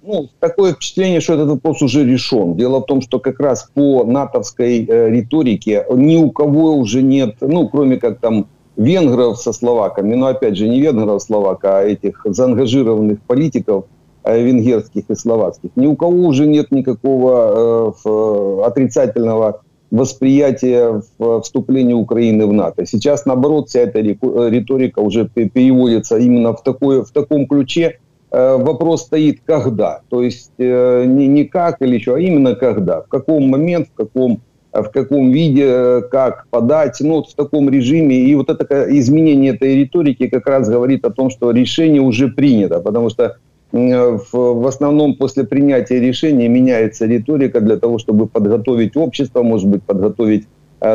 Ну, 0.08 0.30
такое 0.40 0.72
впечатление, 0.72 1.22
что 1.22 1.34
этот 1.34 1.48
вопрос 1.48 1.82
уже 1.82 2.04
решен. 2.06 2.56
Дело 2.56 2.80
в 2.80 2.86
том, 2.86 3.02
что 3.02 3.20
как 3.20 3.40
раз 3.40 3.72
по 3.76 4.04
натовской 4.04 4.86
э, 4.90 5.10
риторике 5.10 5.86
ни 5.92 6.16
у 6.16 6.32
кого 6.32 6.74
уже 6.74 7.04
нет, 7.04 7.36
ну, 7.42 7.70
кроме 7.70 7.98
как 7.98 8.20
там 8.20 8.46
венгров 8.78 9.38
со 9.38 9.54
словаками, 9.54 10.16
но 10.16 10.28
опять 10.28 10.58
же 10.58 10.68
не 10.68 10.82
венгров, 10.82 11.22
словака, 11.22 11.80
а 11.80 11.84
этих 11.84 12.22
заангажированных 12.26 13.22
политиков 13.22 13.86
э, 14.24 14.42
венгерских 14.42 15.04
и 15.10 15.16
словацких. 15.16 15.72
Ни 15.76 15.88
у 15.88 15.96
кого 15.96 16.28
уже 16.28 16.48
нет 16.48 16.72
никакого 16.72 17.94
э, 18.06 18.64
отрицательного 18.66 19.62
восприятия 19.92 21.02
вступления 21.42 21.96
Украины 21.96 22.48
в 22.48 22.54
НАТО. 22.54 22.86
Сейчас, 22.86 23.26
наоборот, 23.26 23.68
вся 23.68 23.82
эта 23.82 24.00
риторика 24.00 25.00
уже 25.00 25.28
переводится 25.28 26.18
именно 26.18 26.54
в, 26.54 26.64
такое, 26.64 27.04
в 27.04 27.12
таком 27.12 27.46
ключе. 27.46 28.00
Э, 28.32 28.56
вопрос 28.58 29.04
стоит 29.04 29.42
«когда?». 29.46 30.02
То 30.10 30.24
есть 30.24 30.54
э, 30.58 31.04
не, 31.06 31.28
не 31.28 31.44
как 31.44 31.82
или 31.82 31.96
еще, 31.96 32.16
а 32.16 32.20
именно 32.20 32.56
«когда?». 32.56 33.02
В 33.02 33.08
каком 33.10 33.50
момент, 33.50 33.90
в 33.90 33.94
каком 33.94 34.42
в 34.74 34.90
каком 34.90 35.32
виде, 35.32 36.02
как 36.12 36.48
подать, 36.50 36.98
ну, 37.02 37.16
вот 37.16 37.30
в 37.30 37.36
таком 37.36 37.70
режиме. 37.70 38.16
И 38.16 38.36
вот 38.36 38.50
это 38.50 38.86
изменение 38.98 39.54
этой 39.54 39.76
риторики 39.76 40.28
как 40.28 40.48
раз 40.48 40.70
говорит 40.70 41.06
о 41.06 41.10
том, 41.10 41.30
что 41.30 41.52
решение 41.52 42.02
уже 42.02 42.30
принято, 42.30 42.80
потому 42.80 43.10
что 43.10 43.38
в, 43.74 44.68
основном 44.68 45.16
после 45.16 45.44
принятия 45.46 46.00
решения 46.00 46.50
меняется 46.50 47.06
риторика 47.06 47.62
для 47.62 47.78
того, 47.78 48.00
чтобы 48.00 48.28
подготовить 48.28 48.98
общество, 48.98 49.44
может 49.44 49.70
быть, 49.70 49.84
подготовить 49.84 50.48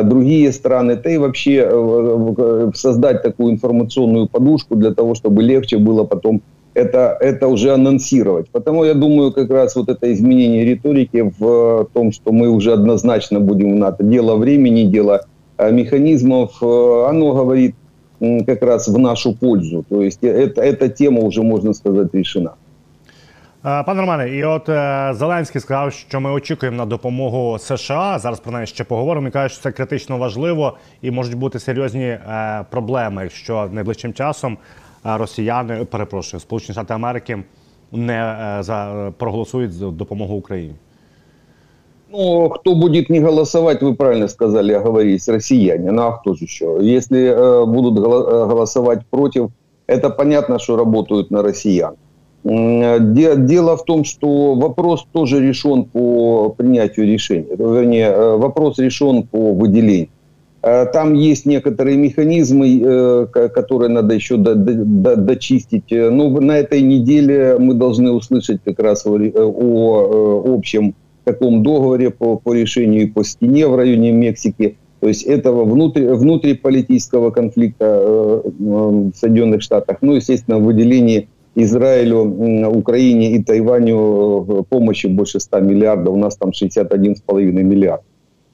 другие 0.03 0.51
страны, 0.51 0.95
да 0.95 1.09
и 1.09 1.17
вообще 1.17 1.69
создать 2.75 3.23
такую 3.23 3.53
информационную 3.53 4.27
подушку 4.27 4.75
для 4.75 4.93
того, 4.93 5.15
чтобы 5.15 5.43
легче 5.43 5.77
было 5.77 6.03
потом 6.03 6.41
это, 6.76 7.16
это 7.20 7.48
уже 7.48 7.72
анонсировать. 7.74 8.50
Потому 8.50 8.84
я 8.84 8.94
думаю, 8.94 9.32
как 9.32 9.50
раз 9.50 9.76
вот 9.76 9.88
это 9.88 10.12
изменение 10.12 10.64
риторики 10.64 11.32
в 11.38 11.88
том, 11.92 12.12
что 12.12 12.32
мы 12.32 12.48
уже 12.48 12.72
однозначно 12.72 13.40
будем 13.40 13.74
в 13.74 13.76
НАТО. 13.76 14.04
Дело 14.04 14.36
времени, 14.36 14.84
дело 14.84 15.26
механизмов, 15.58 16.62
оно 16.62 17.32
говорит 17.32 17.74
как 18.46 18.62
раз 18.62 18.88
в 18.88 18.98
нашу 18.98 19.34
пользу. 19.34 19.84
То 19.88 20.02
есть 20.02 20.22
это, 20.22 20.62
эта 20.62 20.88
тема 20.88 21.20
уже, 21.20 21.42
можно 21.42 21.74
сказать, 21.74 22.14
решена. 22.14 22.52
Пане 23.62 24.00
Романе, 24.00 24.28
і 24.28 24.44
от 24.44 24.68
е, 24.68 25.10
Зеленський 25.14 25.60
сказав, 25.60 25.92
що 25.92 26.20
ми 26.20 26.30
очікуємо 26.30 26.76
на 26.76 26.86
допомогу 26.86 27.58
США. 27.58 28.18
Зараз 28.18 28.40
про 28.40 28.52
неї 28.52 28.66
ще 28.66 28.84
поговоримо. 28.84 29.28
І 29.28 29.30
каже, 29.30 29.54
що 29.54 29.62
це 29.62 29.72
критично 29.72 30.18
важливо 30.18 30.76
і 31.02 31.10
можуть 31.10 31.34
бути 31.34 31.58
серйозні 31.58 32.04
е, 32.04 32.64
проблеми, 32.70 33.22
якщо 33.22 33.68
найближчим 33.72 34.12
часом 34.12 34.52
е, 34.52 34.58
росіяни 35.04 35.84
перепрошую, 35.84 36.40
Сполучені 36.40 36.74
Штати 36.74 36.94
Америки 36.94 37.42
не 37.92 38.14
е, 38.14 38.62
за 38.62 39.12
проголосують 39.18 39.72
за 39.72 39.90
допомогу 39.90 40.34
Україні. 40.34 40.74
Ну, 42.12 42.50
кто 42.50 42.74
будет 42.74 43.10
не 43.10 43.20
голосовать, 43.20 43.82
вы 43.82 43.94
правильно 43.94 44.28
сказали, 44.28 44.74
оговорились, 44.74 45.28
россияне. 45.28 45.92
Ну, 45.92 46.02
а 46.02 46.12
кто 46.12 46.34
же 46.34 46.44
еще? 46.44 46.78
Если 46.96 47.18
э, 47.18 47.66
будут 47.66 47.94
голосовать 47.94 49.06
против, 49.10 49.50
это 49.86 50.10
понятно, 50.10 50.58
что 50.58 50.76
работают 50.76 51.30
на 51.30 51.42
россиян. 51.42 51.94
Дело 52.44 53.76
в 53.76 53.84
том, 53.84 54.04
что 54.04 54.54
вопрос 54.54 55.06
тоже 55.12 55.40
решен 55.40 55.84
по 55.84 56.50
принятию 56.50 57.06
решения. 57.06 57.56
Вернее, 57.56 58.08
э, 58.08 58.36
вопрос 58.36 58.78
решен 58.78 59.22
по 59.22 59.54
выделению. 59.54 60.08
Э, 60.61 60.85
там 60.85 61.13
есть 61.13 61.45
некоторые 61.45 61.97
механизмы, 61.97 62.81
э, 62.81 63.27
которые 63.27 63.89
надо 63.89 64.13
еще 64.13 64.37
дочистить. 64.37 65.91
Но 65.91 66.29
на 66.29 66.57
этой 66.57 66.81
неделе 66.81 67.57
мы 67.59 67.73
должны 67.73 68.11
услышать 68.11 68.61
как 68.63 68.79
раз 68.79 69.05
о 69.05 70.55
общем 70.55 70.95
таком 71.23 71.61
договоре 71.61 72.09
по, 72.09 72.37
по 72.37 72.53
решению 72.53 73.13
по 73.13 73.23
стене 73.23 73.67
в 73.67 73.75
районе 73.75 74.11
Мексики. 74.11 74.77
То 74.99 75.09
есть 75.09 75.23
этого 75.23 75.65
внутри, 75.65 76.07
внутриполитического 76.07 77.31
конфликта 77.31 78.41
в 78.57 79.11
Соединенных 79.13 79.61
Штатах. 79.61 79.97
Ну, 80.01 80.13
естественно, 80.13 80.57
выделение 80.57 81.27
Израилю, 81.59 82.69
Украине 82.69 83.31
и 83.31 83.43
Тайваню 83.43 84.45
э, 84.47 84.63
помощи 84.69 85.07
больше 85.07 85.39
100 85.39 85.59
миллиардов, 85.61 86.13
у 86.13 86.17
нас 86.17 86.37
там 86.37 86.51
61,5 86.51 87.51
миллиард. 87.51 88.03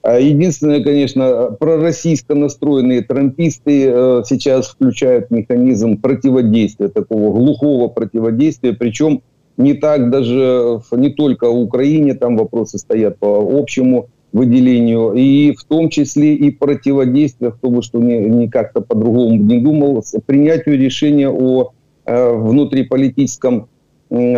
А 0.03 0.19
единственное, 0.19 0.83
конечно, 0.83 1.55
пророссийско 1.59 2.35
настроенные 2.35 3.01
трамписты 3.01 3.87
э, 3.87 4.23
сейчас 4.25 4.67
включают 4.67 5.31
механизм 5.31 5.97
противодействия, 5.97 6.89
такого 6.89 7.33
глухого 7.33 7.87
противодействия, 7.87 8.73
причем 8.73 9.21
не 9.57 9.73
так 9.73 10.09
даже, 10.09 10.81
не 10.91 11.09
только 11.09 11.49
в 11.49 11.57
Украине, 11.57 12.13
там 12.13 12.37
вопросы 12.37 12.77
стоят 12.77 13.17
по 13.17 13.39
общему 13.59 14.09
выделению, 14.33 15.13
и 15.13 15.55
в 15.55 15.63
том 15.63 15.89
числе 15.89 16.35
и 16.35 16.51
противодействие, 16.51 17.51
кто 17.51 17.69
бы 17.69 17.81
что 17.81 17.99
ни, 17.99 18.13
ни 18.13 18.47
как-то 18.47 18.81
по-другому 18.81 19.37
не 19.37 19.59
думал, 19.59 20.03
принятию 20.25 20.77
решения 20.77 21.29
о 21.29 21.71
Э, 22.05 22.33
внутриполитическом 22.33 23.69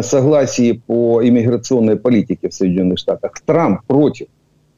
согласии 0.02 0.82
по 0.86 1.22
иммиграционной 1.28 1.98
политике 1.98 2.50
в 2.50 2.54
Соединенных 2.54 3.00
Штатах. 3.00 3.34
Трамп 3.44 3.82
против. 3.88 4.28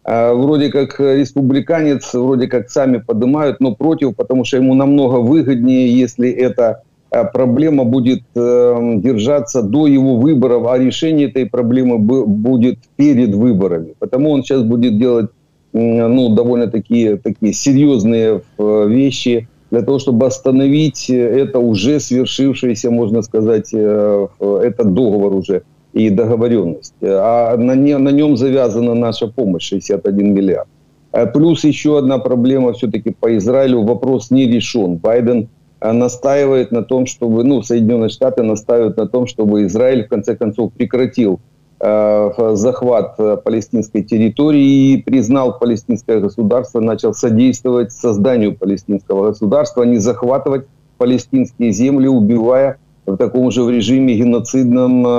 Э, 0.07 0.33
вроде 0.33 0.69
как 0.69 0.99
республиканец, 0.99 2.13
вроде 2.13 2.47
как 2.47 2.69
сами 2.69 2.97
поднимают, 2.97 3.59
но 3.59 3.75
против, 3.75 4.15
потому 4.15 4.45
что 4.45 4.57
ему 4.57 4.73
намного 4.73 5.17
выгоднее, 5.17 5.99
если 5.99 6.29
эта 6.29 6.83
э, 7.11 7.25
проблема 7.25 7.83
будет 7.83 8.23
держаться 8.33 9.61
до 9.61 9.85
его 9.85 10.15
выборов, 10.15 10.65
а 10.67 10.77
решение 10.77 11.27
этой 11.27 11.45
проблемы 11.45 11.97
будет 11.99 12.79
перед 12.95 13.35
выборами. 13.35 13.95
Потому 13.99 14.31
он 14.31 14.43
сейчас 14.43 14.63
будет 14.63 14.97
делать 14.97 15.29
ну, 15.73 16.33
довольно 16.33 16.67
такие, 16.67 17.17
такие 17.17 17.51
серьезные 17.53 18.41
вещи, 18.57 19.47
для 19.69 19.81
того, 19.81 19.99
чтобы 19.99 20.25
остановить 20.25 21.09
это 21.09 21.59
уже 21.59 21.99
свершившееся, 21.99 22.89
можно 22.89 23.21
сказать, 23.21 23.73
э, 23.73 24.27
этот 24.39 24.93
договор 24.93 25.33
уже 25.33 25.63
и 25.97 26.09
договоренность. 26.09 26.93
А 27.01 27.57
на, 27.57 27.75
не, 27.75 27.97
на 27.97 28.09
нем 28.09 28.37
завязана 28.37 28.93
наша 28.93 29.27
помощь, 29.27 29.67
61 29.69 30.33
миллиард. 30.33 30.67
А 31.11 31.25
плюс 31.25 31.63
еще 31.63 31.97
одна 31.97 32.19
проблема 32.19 32.73
все-таки 32.73 33.11
по 33.11 33.35
Израилю, 33.37 33.83
вопрос 33.83 34.31
не 34.31 34.45
решен. 34.45 34.97
Байден 34.97 35.49
э, 35.79 35.91
настаивает 35.91 36.71
на 36.71 36.83
том, 36.83 37.05
чтобы, 37.05 37.43
ну, 37.43 37.63
Соединенные 37.63 38.09
Штаты 38.09 38.43
настаивают 38.43 38.97
на 38.97 39.07
том, 39.07 39.25
чтобы 39.27 39.65
Израиль 39.65 40.05
в 40.05 40.09
конце 40.09 40.35
концов 40.35 40.73
прекратил 40.73 41.39
Э, 41.79 42.53
захват 42.55 43.13
э, 43.19 43.37
палестинской 43.37 44.01
территории 44.01 44.93
и 44.93 45.03
признал 45.03 45.59
палестинское 45.59 46.19
государство, 46.19 46.79
начал 46.79 47.13
содействовать 47.13 47.91
созданию 47.91 48.55
палестинского 48.55 49.27
государства, 49.27 49.83
а 49.83 49.85
не 49.85 49.97
захватывать 49.97 50.65
палестинские 50.97 51.71
земли, 51.71 52.07
убивая 52.07 52.79
в 53.07 53.17
таком 53.17 53.49
же 53.51 53.63
в 53.63 53.69
режиме 53.69 54.15
геноцидном 54.15 55.07
э, 55.07 55.09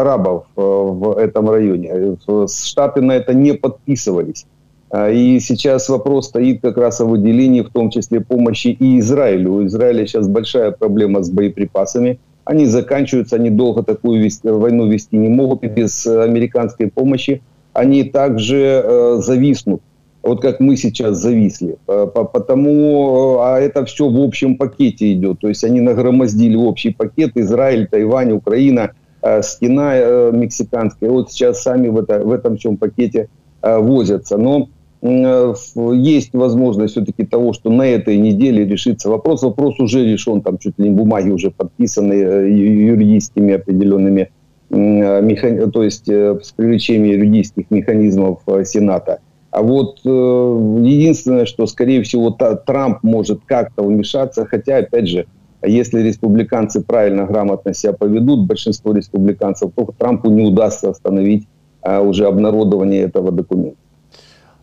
арабов 0.00 0.44
в 0.54 1.18
этом 1.18 1.50
районе. 1.50 2.16
Штаты 2.48 3.00
на 3.00 3.12
это 3.12 3.34
не 3.34 3.54
подписывались. 3.54 4.46
И 4.94 5.38
сейчас 5.40 5.88
вопрос 5.90 6.28
стоит 6.28 6.62
как 6.62 6.78
раз 6.78 7.00
о 7.00 7.04
выделении, 7.04 7.60
в 7.60 7.68
том 7.68 7.90
числе 7.90 8.20
помощи 8.20 8.68
и 8.68 9.00
Израилю. 9.00 9.52
У 9.52 9.66
Израиля 9.66 10.06
сейчас 10.06 10.28
большая 10.28 10.70
проблема 10.70 11.22
с 11.22 11.30
боеприпасами– 11.30 12.20
они 12.48 12.64
заканчиваются, 12.64 13.36
они 13.36 13.50
долго 13.50 13.82
такую 13.82 14.22
вести, 14.22 14.48
войну 14.48 14.88
вести 14.88 15.18
не 15.18 15.28
могут, 15.28 15.64
и 15.64 15.66
без 15.66 16.06
э, 16.06 16.22
американской 16.22 16.88
помощи 16.88 17.42
они 17.74 18.04
также 18.04 18.82
э, 18.82 19.16
зависнут, 19.18 19.82
вот 20.22 20.40
как 20.42 20.60
мы 20.60 20.76
сейчас 20.76 21.18
зависли. 21.18 21.76
Потому, 21.86 23.36
э, 23.36 23.42
а 23.42 23.58
это 23.60 23.84
все 23.84 24.08
в 24.08 24.20
общем 24.20 24.56
пакете 24.56 25.12
идет, 25.12 25.40
то 25.40 25.48
есть 25.48 25.64
они 25.64 25.80
нагромоздили 25.80 26.56
общий 26.56 26.90
пакет, 26.90 27.32
Израиль, 27.36 27.86
Тайвань, 27.86 28.32
Украина, 28.32 28.92
э, 29.22 29.42
стена 29.42 29.92
э, 29.94 30.30
мексиканская, 30.32 31.10
вот 31.10 31.30
сейчас 31.32 31.62
сами 31.62 31.88
в, 31.88 31.98
это, 31.98 32.20
в 32.20 32.32
этом 32.32 32.56
всем 32.56 32.76
пакете 32.76 33.28
э, 33.62 33.78
возятся. 33.78 34.36
Но 34.36 34.68
Э, 35.00 35.54
есть 35.94 36.34
возможность 36.34 36.92
все-таки 36.92 37.24
того, 37.24 37.52
что 37.52 37.70
на 37.70 37.86
этой 37.86 38.16
неделе 38.16 38.64
решится 38.64 39.08
вопрос. 39.08 39.42
Вопрос 39.42 39.78
уже 39.78 40.04
решен, 40.04 40.40
там 40.40 40.58
чуть 40.58 40.78
ли 40.78 40.88
не 40.88 40.94
бумаги 40.94 41.30
уже 41.30 41.50
подписаны 41.50 42.14
э, 42.14 42.50
юридическими 42.50 43.54
определенными, 43.54 44.30
то 44.70 45.82
есть 45.82 46.08
э, 46.08 46.38
с 46.42 46.52
привлечением 46.52 47.20
юридических 47.20 47.70
механизмов 47.70 48.40
Сената. 48.64 49.20
А 49.58 49.62
вот 49.62 49.98
единственное, 50.04 51.44
что, 51.44 51.66
скорее 51.66 52.00
всего, 52.02 52.30
Трамп 52.30 53.02
может 53.02 53.40
как-то 53.44 53.82
вмешаться, 53.82 54.46
хотя, 54.46 54.76
опять 54.76 55.08
же, 55.08 55.26
если 55.66 56.00
республиканцы 56.00 56.80
правильно, 56.80 57.26
грамотно 57.26 57.74
себя 57.74 57.92
поведут, 57.92 58.46
большинство 58.46 58.92
республиканцев, 58.92 59.72
то 59.74 59.88
Трампу 59.98 60.30
не 60.30 60.46
удастся 60.46 60.90
остановить 60.90 61.48
уже 61.82 62.26
обнародование 62.26 63.02
этого 63.02 63.32
документа. 63.32 63.78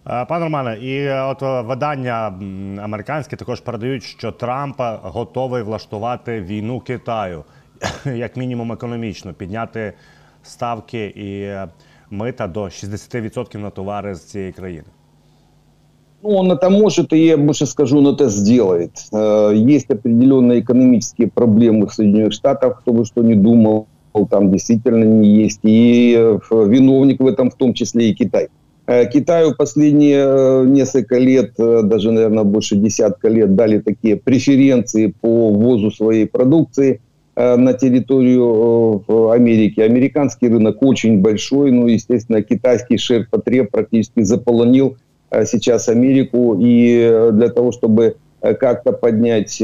Е, 0.08 0.26
пане 0.26 0.44
Романе, 0.44 0.78
і 0.82 0.98
е, 0.98 1.22
от 1.22 1.44
е, 1.44 1.62
видання 1.62 2.34
американські 2.84 3.36
також 3.36 3.62
передають, 3.62 4.04
що 4.04 4.32
Трамп 4.32 4.76
готовий 5.02 5.64
влаштувати 5.64 6.42
війну 6.42 6.80
Китаю, 6.80 7.44
як 8.06 8.38
мінімум 8.38 8.72
економічно, 8.72 9.34
підняти 9.34 9.94
ставки 10.44 11.06
і 11.06 11.50
мита 12.11 12.47
до 12.47 12.61
60% 12.61 13.59
на 13.59 13.71
товари 13.71 14.15
з 14.15 14.25
цієї 14.25 14.53
країни. 14.53 14.87
Ну, 16.23 16.31
он 16.31 16.53
это 16.53 16.71
может, 16.71 17.13
и 17.13 17.19
я 17.19 17.37
больше 17.37 17.67
скажу, 17.67 17.99
он 17.99 18.07
это 18.07 18.29
сделает. 18.29 18.91
Есть 19.75 19.91
определенные 19.91 20.61
экономические 20.61 21.29
проблемы 21.29 21.87
в 21.87 21.95
Соединенных 21.95 22.33
Штатах, 22.33 22.81
кто 22.81 22.93
бы 22.93 23.07
что 23.07 23.23
ни 23.23 23.35
думал, 23.35 23.87
там 24.31 24.51
действительно 24.51 25.05
не 25.05 25.45
есть. 25.45 25.61
И 25.63 26.37
виновник 26.51 27.21
в 27.21 27.27
этом 27.27 27.49
в 27.49 27.55
том 27.55 27.73
числе 27.73 28.11
и 28.11 28.15
Китай. 28.15 28.49
Э, 28.91 29.07
Китаю 29.07 29.55
последние 29.55 30.25
э, 30.27 30.65
несколько 30.67 31.19
лет, 31.19 31.53
э, 31.59 31.83
даже, 31.85 32.11
наверное, 32.11 32.43
больше 32.43 32.75
десятка 32.75 33.29
лет, 33.29 33.55
дали 33.55 33.79
такие 33.79 34.17
преференции 34.17 35.15
по 35.21 35.51
ввозу 35.51 35.93
своей 35.93 36.27
продукции 36.27 37.01
на 37.36 37.74
территорию 37.74 39.04
Америки. 39.32 39.82
Американский 39.82 40.48
рынок 40.48 40.82
очень 40.82 41.22
большой, 41.22 41.72
ну, 41.72 41.88
естественно, 41.88 42.42
китайский 42.42 42.98
ширпотреб 42.98 43.72
практически 43.72 44.22
заполонил 44.22 44.98
сейчас 45.46 45.90
Америку. 45.90 46.58
И 46.60 47.30
для 47.34 47.50
того, 47.50 47.72
чтобы 47.72 48.16
как-то 48.42 48.92
поднять 48.94 49.62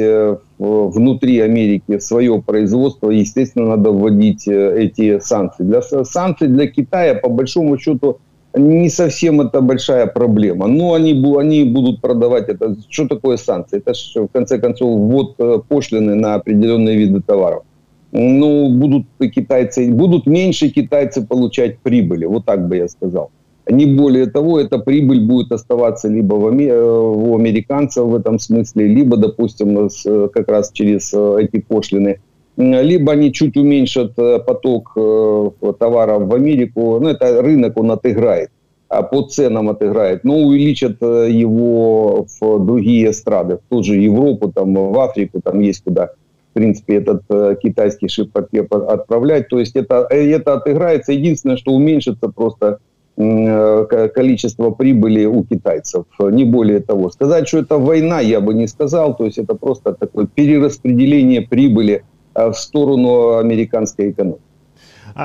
внутри 0.58 1.40
Америки 1.40 2.00
свое 2.00 2.42
производство, 2.42 3.10
естественно, 3.10 3.68
надо 3.68 3.92
вводить 3.92 4.48
эти 4.48 5.20
санкции. 5.20 5.64
Для 5.64 5.82
санкций 5.82 6.48
для 6.48 6.68
Китая, 6.68 7.16
по 7.16 7.30
большому 7.30 7.78
счету, 7.78 8.20
не 8.54 8.90
совсем 8.90 9.42
это 9.42 9.62
большая 9.62 10.08
проблема. 10.08 10.68
Но 10.68 10.94
они, 10.94 11.14
они 11.38 11.64
будут 11.64 12.02
продавать 12.02 12.50
это. 12.50 12.76
Что 12.90 13.08
такое 13.08 13.38
санкции? 13.38 13.78
Это 13.78 13.94
же, 13.94 14.24
в 14.24 14.28
конце 14.28 14.60
концов, 14.60 15.00
ввод 15.00 15.38
пошлины 15.68 16.16
на 16.16 16.36
определенные 16.36 16.98
виды 16.98 17.22
товаров. 17.22 17.64
Ну, 18.12 18.70
будут 18.70 19.06
китайцы, 19.34 19.90
будут 19.90 20.28
меньше 20.28 20.70
китайцы 20.70 21.26
получать 21.26 21.80
прибыли. 21.80 22.26
Вот 22.26 22.46
так 22.46 22.68
бы 22.68 22.78
я 22.78 22.88
сказал. 22.88 23.32
Не 23.70 23.86
более 23.86 24.26
того, 24.26 24.60
эта 24.60 24.80
прибыль 24.80 25.22
будет 25.22 25.52
оставаться 25.52 26.10
либо 26.10 26.34
в, 26.34 26.46
у 26.46 27.38
американцев 27.38 28.06
в 28.06 28.16
этом 28.16 28.40
смысле, 28.40 28.88
либо, 28.88 29.18
допустим, 29.18 29.90
как 30.34 30.50
раз 30.50 30.72
через 30.74 31.14
э, 31.14 31.38
эти 31.40 31.62
пошлины 31.62 32.20
либо 32.58 33.14
они 33.14 33.32
чуть 33.32 33.58
уменьшат 33.58 34.12
э, 34.18 34.40
поток 34.40 34.92
э, 34.96 35.52
товаров 35.80 36.24
в 36.24 36.36
Америку, 36.36 37.00
ну, 37.00 37.10
это 37.10 37.42
рынок, 37.42 37.78
он 37.78 37.92
отыграет, 37.92 38.50
а 38.90 39.04
по 39.04 39.24
ценам 39.24 39.70
отыграет, 39.70 40.24
но 40.24 40.38
увеличат 40.38 40.98
э, 41.02 41.30
его 41.32 42.28
в 42.40 42.66
другие 42.66 43.14
страны, 43.14 43.58
в 43.58 43.62
ту 43.70 43.84
же 43.84 43.96
Европу, 43.96 44.52
там, 44.52 44.74
в 44.74 45.00
Африку, 45.00 45.40
там 45.42 45.60
есть 45.62 45.84
куда, 45.84 46.10
в 46.52 46.54
принципе, 46.54 46.98
этот 46.98 47.24
китайский 47.62 48.10
шип-папир 48.10 48.68
отправлять. 48.70 49.48
То 49.48 49.58
есть 49.58 49.78
это, 49.78 50.06
это 50.10 50.56
отыграется. 50.56 51.14
Единственное, 51.14 51.56
что 51.56 51.72
уменьшится 51.72 52.28
просто 52.28 52.80
количество 53.16 54.72
прибыли 54.72 55.24
у 55.24 55.46
китайцев, 55.46 56.06
не 56.20 56.44
более 56.44 56.82
того. 56.82 57.10
Сказать, 57.10 57.48
что 57.48 57.60
это 57.60 57.78
война, 57.78 58.20
я 58.20 58.42
бы 58.42 58.54
не 58.54 58.68
сказал, 58.68 59.16
то 59.16 59.26
есть 59.26 59.38
это 59.38 59.56
просто 59.56 59.94
такое 59.94 60.26
перераспределение 60.26 61.42
прибыли 61.42 62.04
в 62.36 62.54
сторону 62.54 63.28
американської 63.28 64.10
економіки. 64.10 64.42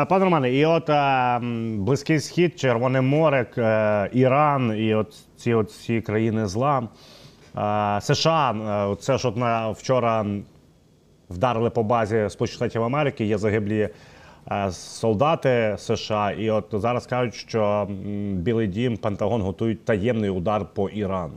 Пане 0.08 0.24
Романе, 0.24 0.52
і 0.52 0.64
от 0.64 0.90
а, 0.90 1.40
Близький 1.78 2.20
Схід, 2.20 2.58
Червоне 2.58 3.00
море, 3.00 3.46
а, 3.58 4.08
Іран 4.12 4.74
і 4.78 4.94
от 4.94 5.14
ці 5.36 5.54
от 5.54 5.70
ці 5.70 6.00
країни 6.00 6.46
зла. 6.46 6.88
А, 7.54 7.98
США, 8.02 8.96
це 9.00 9.18
ж 9.18 9.28
от 9.28 9.36
на 9.36 9.70
вчора 9.70 10.26
вдарили 11.30 11.70
по 11.70 11.82
базі 11.82 12.26
Сполучених 12.28 12.56
Штатів 12.56 12.82
Америки, 12.82 13.24
є 13.24 13.38
загиблі 13.38 13.88
солдати 14.70 15.74
США. 15.78 16.30
І 16.30 16.50
от 16.50 16.64
зараз 16.72 17.06
кажуть, 17.06 17.34
що 17.34 17.88
Білий 18.32 18.66
Дім, 18.66 18.96
Пентагон 18.96 19.42
готують 19.42 19.84
таємний 19.84 20.30
удар 20.30 20.66
по 20.74 20.88
Ірану 20.88 21.34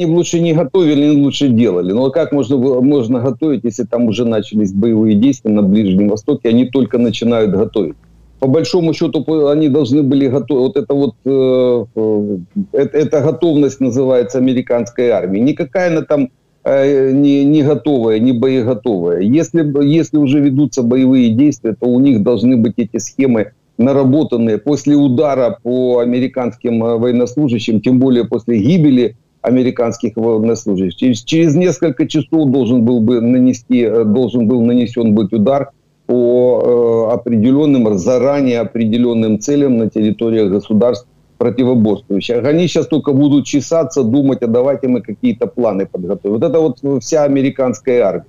они 0.00 0.12
лучше 0.12 0.40
не 0.40 0.54
готовили, 0.54 1.14
не 1.14 1.22
лучше 1.22 1.48
делали. 1.48 1.92
Но 1.92 2.10
как 2.10 2.32
можно, 2.32 2.56
можно 2.56 3.20
готовить, 3.20 3.64
если 3.64 3.84
там 3.84 4.06
уже 4.06 4.24
начались 4.24 4.72
боевые 4.72 5.14
действия 5.14 5.50
на 5.50 5.62
Ближнем 5.62 6.08
Востоке, 6.08 6.48
они 6.48 6.66
только 6.66 6.98
начинают 6.98 7.50
готовить. 7.50 7.96
По 8.38 8.46
большому 8.46 8.94
счету 8.94 9.24
они 9.48 9.68
должны 9.68 10.02
были 10.02 10.28
готовить. 10.28 10.62
Вот 10.62 10.76
это 10.76 10.94
вот, 10.94 11.14
э, 11.26 11.84
э, 12.72 12.88
эта 12.94 13.20
готовность 13.20 13.80
называется 13.80 14.38
американской 14.38 15.10
армией. 15.10 15.44
Никакая 15.44 15.90
она 15.90 16.02
там 16.02 16.30
э, 16.64 17.10
не, 17.12 17.44
не 17.44 17.62
готовая, 17.62 18.18
не 18.18 18.32
боеготовая. 18.32 19.20
Если, 19.20 19.62
если 19.84 20.16
уже 20.16 20.40
ведутся 20.40 20.82
боевые 20.82 21.30
действия, 21.30 21.76
то 21.78 21.86
у 21.86 22.00
них 22.00 22.22
должны 22.22 22.56
быть 22.56 22.74
эти 22.78 22.96
схемы 22.96 23.52
наработанные 23.76 24.58
после 24.58 24.94
удара 24.96 25.58
по 25.62 25.98
американским 25.98 26.82
э, 26.82 26.96
военнослужащим, 26.96 27.82
тем 27.82 27.98
более 27.98 28.24
после 28.24 28.58
гибели 28.58 29.16
американских 29.42 30.16
военнослужащих. 30.16 30.96
Через, 30.96 31.22
через 31.22 31.54
несколько 31.54 32.06
часов 32.06 32.50
должен 32.50 32.84
был 32.84 33.00
бы 33.00 33.20
нанести, 33.20 33.82
э, 33.82 34.04
должен 34.04 34.46
был 34.46 34.62
нанесен 34.62 35.14
быть 35.14 35.32
удар 35.32 35.70
по 36.06 37.08
э, 37.08 37.14
определенным, 37.14 37.96
заранее 37.98 38.60
определенным 38.60 39.38
целям 39.38 39.78
на 39.78 39.88
территориях 39.88 40.50
государств 40.50 41.06
противоборствующих. 41.38 42.44
Они 42.44 42.66
сейчас 42.66 42.86
только 42.86 43.12
будут 43.12 43.46
чесаться, 43.46 44.02
думать, 44.02 44.42
а 44.42 44.46
давайте 44.46 44.88
мы 44.88 45.00
какие-то 45.00 45.46
планы 45.46 45.86
подготовим. 45.86 46.34
Вот 46.34 46.44
это 46.44 46.60
вот 46.60 47.02
вся 47.02 47.24
американская 47.24 48.02
армия. 48.02 48.26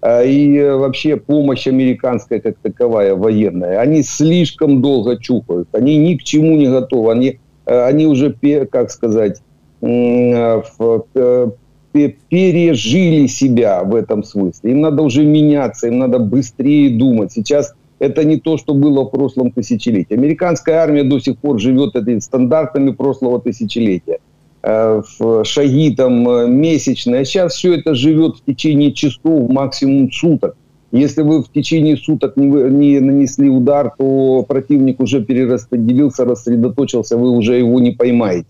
А, 0.00 0.22
и 0.24 0.60
вообще 0.70 1.16
помощь 1.16 1.68
американская 1.68 2.40
как 2.40 2.56
таковая, 2.62 3.14
военная, 3.14 3.78
они 3.80 4.02
слишком 4.02 4.80
долго 4.80 5.18
чухают, 5.18 5.68
они 5.72 5.98
ни 5.98 6.16
к 6.16 6.22
чему 6.24 6.56
не 6.56 6.66
готовы, 6.66 7.12
они, 7.12 7.38
э, 7.66 7.80
они 7.84 8.06
уже, 8.06 8.34
как 8.70 8.90
сказать, 8.90 9.40
Э, 9.40 9.47
пережили 12.28 13.26
себя 13.26 13.82
в 13.82 13.94
этом 13.94 14.24
смысле. 14.24 14.72
Им 14.72 14.80
надо 14.80 15.02
уже 15.02 15.24
меняться, 15.24 15.88
им 15.88 15.98
надо 15.98 16.18
быстрее 16.18 16.96
думать. 16.96 17.32
Сейчас 17.32 17.74
это 17.98 18.24
не 18.24 18.38
то, 18.38 18.56
что 18.56 18.74
было 18.74 19.04
в 19.04 19.10
прошлом 19.10 19.50
тысячелетии. 19.50 20.14
Американская 20.14 20.76
армия 20.78 21.04
до 21.04 21.18
сих 21.18 21.38
пор 21.38 21.58
живет 21.60 21.96
этими 21.96 22.20
стандартами 22.20 22.90
прошлого 22.92 23.40
тысячелетия. 23.40 24.18
Э, 24.62 25.02
шаги 25.44 25.94
там 25.94 26.28
э, 26.28 26.48
месячные. 26.48 27.22
А 27.22 27.24
сейчас 27.24 27.54
все 27.54 27.74
это 27.74 27.94
живет 27.94 28.36
в 28.36 28.44
течение 28.44 28.92
часов, 28.92 29.48
максимум 29.50 30.10
суток. 30.12 30.56
Если 30.90 31.22
вы 31.22 31.42
в 31.42 31.52
течение 31.52 31.96
суток 31.96 32.36
не, 32.36 32.46
не 32.46 33.00
нанесли 33.00 33.50
удар, 33.50 33.92
то 33.98 34.44
противник 34.48 35.00
уже 35.00 35.22
перераспределился, 35.22 36.24
рассредоточился, 36.24 37.16
вы 37.18 37.30
уже 37.30 37.58
его 37.58 37.78
не 37.78 37.90
поймаете. 37.90 38.46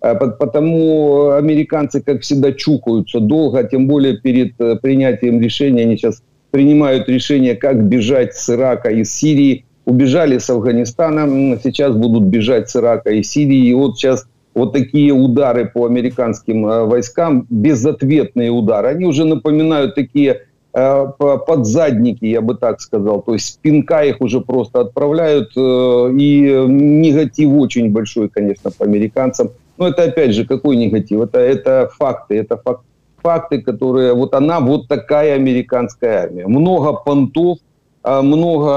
Э, 0.00 0.14
потому 0.14 1.30
американцы, 1.30 2.00
как 2.00 2.22
всегда, 2.22 2.52
чухаются 2.52 3.20
долго, 3.20 3.64
тем 3.64 3.88
более 3.88 4.16
перед 4.16 4.60
э, 4.60 4.76
принятием 4.76 5.40
решения. 5.40 5.82
Они 5.82 5.96
сейчас 5.96 6.22
принимают 6.50 7.08
решение, 7.08 7.54
как 7.54 7.82
бежать 7.84 8.34
с 8.34 8.50
Ирака 8.50 8.90
и 8.90 9.04
Сирии. 9.04 9.64
Убежали 9.84 10.38
с 10.38 10.50
Афганистана, 10.50 11.58
сейчас 11.62 11.96
будут 11.96 12.24
бежать 12.24 12.68
с 12.68 12.76
Ирака 12.76 13.10
и 13.10 13.22
Сирии. 13.22 13.68
И 13.68 13.74
вот 13.74 13.96
сейчас 13.96 14.26
вот 14.54 14.72
такие 14.72 15.12
удары 15.12 15.66
по 15.66 15.86
американским 15.86 16.66
э, 16.66 16.84
войскам, 16.84 17.46
безответные 17.48 18.50
удары, 18.50 18.88
они 18.88 19.06
уже 19.06 19.24
напоминают 19.24 19.94
такие 19.94 20.42
подзадники, 20.70 22.26
я 22.26 22.40
бы 22.40 22.54
так 22.54 22.80
сказал. 22.80 23.22
То 23.22 23.32
есть 23.32 23.46
спинка 23.46 24.02
их 24.02 24.20
уже 24.20 24.42
просто 24.42 24.80
отправляют. 24.80 25.50
И 25.56 26.64
негатив 26.68 27.52
очень 27.54 27.90
большой, 27.90 28.28
конечно, 28.28 28.70
по 28.70 28.84
американцам. 28.84 29.50
Но 29.78 29.88
это 29.88 30.04
опять 30.04 30.34
же 30.34 30.44
какой 30.44 30.76
негатив? 30.76 31.20
Это, 31.20 31.38
это 31.38 31.88
факты, 31.96 32.36
это 32.36 32.56
факт, 32.56 32.82
факты, 33.22 33.62
которые... 33.62 34.12
Вот 34.12 34.34
она 34.34 34.60
вот 34.60 34.88
такая 34.88 35.34
американская 35.36 36.24
армия. 36.24 36.46
Много 36.46 36.92
понтов, 36.94 37.58
а, 38.02 38.22
много 38.22 38.70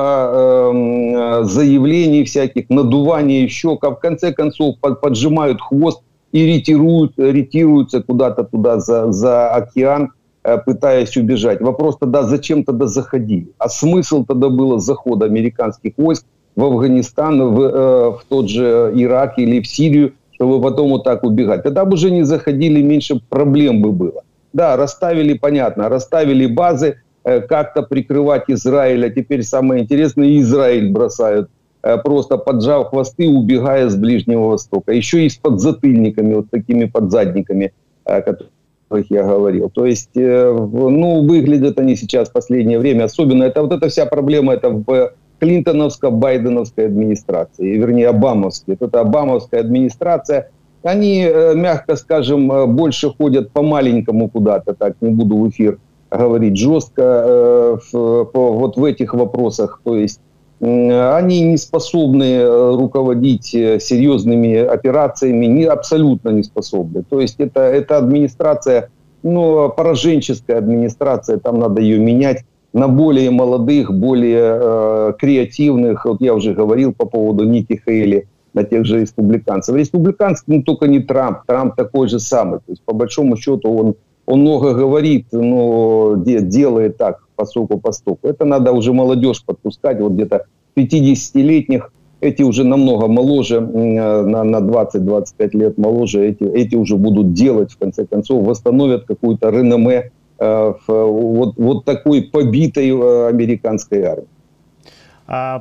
э, 0.74 1.44
заявлений 1.44 2.24
всяких, 2.24 2.70
надувания 2.70 3.48
щек, 3.48 3.84
а 3.84 3.92
в 3.92 4.00
конце 4.00 4.34
концов 4.34 4.76
под, 4.80 5.02
поджимают 5.02 5.62
хвост 5.62 6.02
и 6.32 6.46
ретируют, 6.46 7.14
ретируются 7.18 8.02
куда-то 8.04 8.44
туда 8.44 8.80
за, 8.80 9.12
за 9.12 9.50
океан, 9.52 10.12
э, 10.44 10.58
пытаясь 10.58 11.18
убежать. 11.18 11.62
Вопрос 11.62 11.98
тогда, 11.98 12.24
зачем 12.24 12.64
тогда 12.64 12.88
заходили? 12.88 13.48
А 13.58 13.70
смысл 13.70 14.26
тогда 14.26 14.50
было 14.50 14.80
захода 14.80 15.26
американских 15.26 15.94
войск 15.98 16.26
в 16.56 16.64
Афганистан, 16.64 17.56
в, 17.56 17.62
э, 17.62 18.10
в 18.12 18.22
тот 18.28 18.50
же 18.50 18.92
Ирак 18.96 19.40
или 19.40 19.62
в 19.62 19.68
Сирию, 19.68 20.14
чтобы 20.42 20.60
потом 20.60 20.90
вот 20.90 21.04
так 21.04 21.24
убегать. 21.24 21.62
Тогда 21.62 21.86
бы 21.86 21.94
уже 21.94 22.10
не 22.10 22.24
заходили, 22.24 22.82
меньше 22.82 23.20
проблем 23.30 23.84
бы 23.84 23.92
было. 23.92 24.24
Да, 24.54 24.76
расставили, 24.76 25.38
понятно, 25.38 25.88
расставили 25.88 26.48
базы, 26.48 26.96
э, 27.24 27.42
как-то 27.42 27.84
прикрывать 27.84 28.46
Израиль, 28.48 29.06
а 29.06 29.10
теперь 29.12 29.44
самое 29.44 29.84
интересное, 29.84 30.40
Израиль 30.40 30.92
бросают, 30.92 31.52
э, 31.84 31.98
просто 31.98 32.38
поджав 32.38 32.90
хвосты, 32.90 33.30
убегая 33.30 33.88
с 33.88 33.96
Ближнего 33.96 34.48
Востока. 34.48 34.94
Еще 34.94 35.26
и 35.26 35.30
с 35.30 35.36
подзатыльниками, 35.36 36.34
вот 36.34 36.50
такими 36.50 36.86
подзадниками, 36.86 37.72
о 38.06 38.18
э, 38.18 38.22
которых 38.24 39.12
я 39.12 39.24
говорил. 39.24 39.70
То 39.70 39.86
есть, 39.86 40.16
ну, 40.16 41.24
выглядят 41.24 41.80
они 41.80 41.96
сейчас 41.96 42.30
в 42.30 42.34
последнее 42.34 42.80
время, 42.80 43.04
особенно, 43.04 43.44
это 43.44 43.62
вот 43.62 43.74
эта 43.74 43.90
вся 43.90 44.08
проблема, 44.08 44.54
это 44.54 44.70
в 44.70 45.12
клинтоновско-байденовской 45.42 46.86
администрации, 46.86 47.78
вернее, 47.78 48.10
обамовской. 48.10 48.78
Вот 48.80 48.96
обамовская 48.96 49.62
администрация, 49.62 50.52
они, 50.84 51.24
э, 51.24 51.56
мягко 51.56 51.96
скажем, 51.96 52.52
э, 52.52 52.66
больше 52.68 53.10
ходят 53.10 53.52
по-маленькому 53.52 54.30
куда-то, 54.30 54.74
так, 54.74 54.94
не 55.02 55.10
буду 55.10 55.38
в 55.38 55.50
эфир 55.50 55.80
говорить 56.12 56.58
жестко, 56.58 57.02
э, 57.02 57.78
в, 57.92 58.26
по, 58.26 58.54
вот 58.54 58.78
в 58.78 58.84
этих 58.84 59.14
вопросах. 59.14 59.82
То 59.84 59.96
есть 59.96 60.22
они 60.64 61.42
не 61.42 61.58
способны 61.58 62.46
руководить 62.76 63.46
серьезными 63.46 64.58
операциями, 64.58 65.48
не, 65.48 65.64
абсолютно 65.64 66.30
не 66.30 66.44
способны. 66.44 67.02
То 67.10 67.20
есть 67.20 67.40
это, 67.40 67.62
это 67.62 67.98
администрация, 67.98 68.92
ну, 69.24 69.70
пораженческая 69.70 70.60
администрация, 70.60 71.40
там 71.40 71.58
надо 71.58 71.82
ее 71.82 71.98
менять 71.98 72.46
на 72.74 72.88
более 72.88 73.32
молодых, 73.32 73.94
более 73.94 74.60
э, 74.60 75.14
креативных, 75.20 76.06
вот 76.06 76.22
я 76.22 76.34
уже 76.34 76.54
говорил 76.54 76.94
по 76.94 77.06
поводу 77.06 77.44
Ники 77.44 77.82
Хейли, 77.86 78.28
на 78.54 78.64
тех 78.64 78.86
же 78.86 79.02
республиканцев. 79.02 79.76
Республиканцы, 79.76 80.44
ну, 80.48 80.64
только 80.64 80.88
не 80.88 81.00
Трамп, 81.00 81.40
Трамп 81.48 81.76
такой 81.76 82.08
же 82.08 82.20
самый. 82.20 82.60
То 82.60 82.72
есть, 82.72 82.82
по 82.84 82.94
большому 82.94 83.38
счету, 83.38 83.74
он 83.74 83.96
он 84.26 84.42
много 84.42 84.74
говорит, 84.74 85.28
но 85.32 86.16
делает 86.16 86.98
так, 86.98 87.28
постоку 87.36 87.80
постоку. 87.80 88.28
Это 88.28 88.46
надо 88.46 88.72
уже 88.72 88.94
молодежь 88.94 89.44
подпускать, 89.44 90.00
вот 90.00 90.14
где-то 90.14 90.46
50-летних, 90.76 91.92
эти 92.22 92.44
уже 92.44 92.64
намного 92.64 93.08
моложе, 93.08 93.60
на, 93.60 94.44
на 94.44 94.58
20-25 94.58 95.50
лет 95.54 95.78
моложе, 95.78 96.30
эти, 96.30 96.44
эти 96.44 96.76
уже 96.76 96.96
будут 96.96 97.34
делать, 97.34 97.72
в 97.72 97.78
конце 97.78 98.06
концов, 98.06 98.46
восстановят 98.46 99.06
какую-то 99.06 99.50
реноме 99.50 100.12
э, 100.42 100.74
вот, 100.88 101.58
вот 101.58 101.86
такой 101.86 102.22
побитой 102.22 102.90
э, 102.90 103.30
американской 103.30 104.04
армии. 104.04 104.28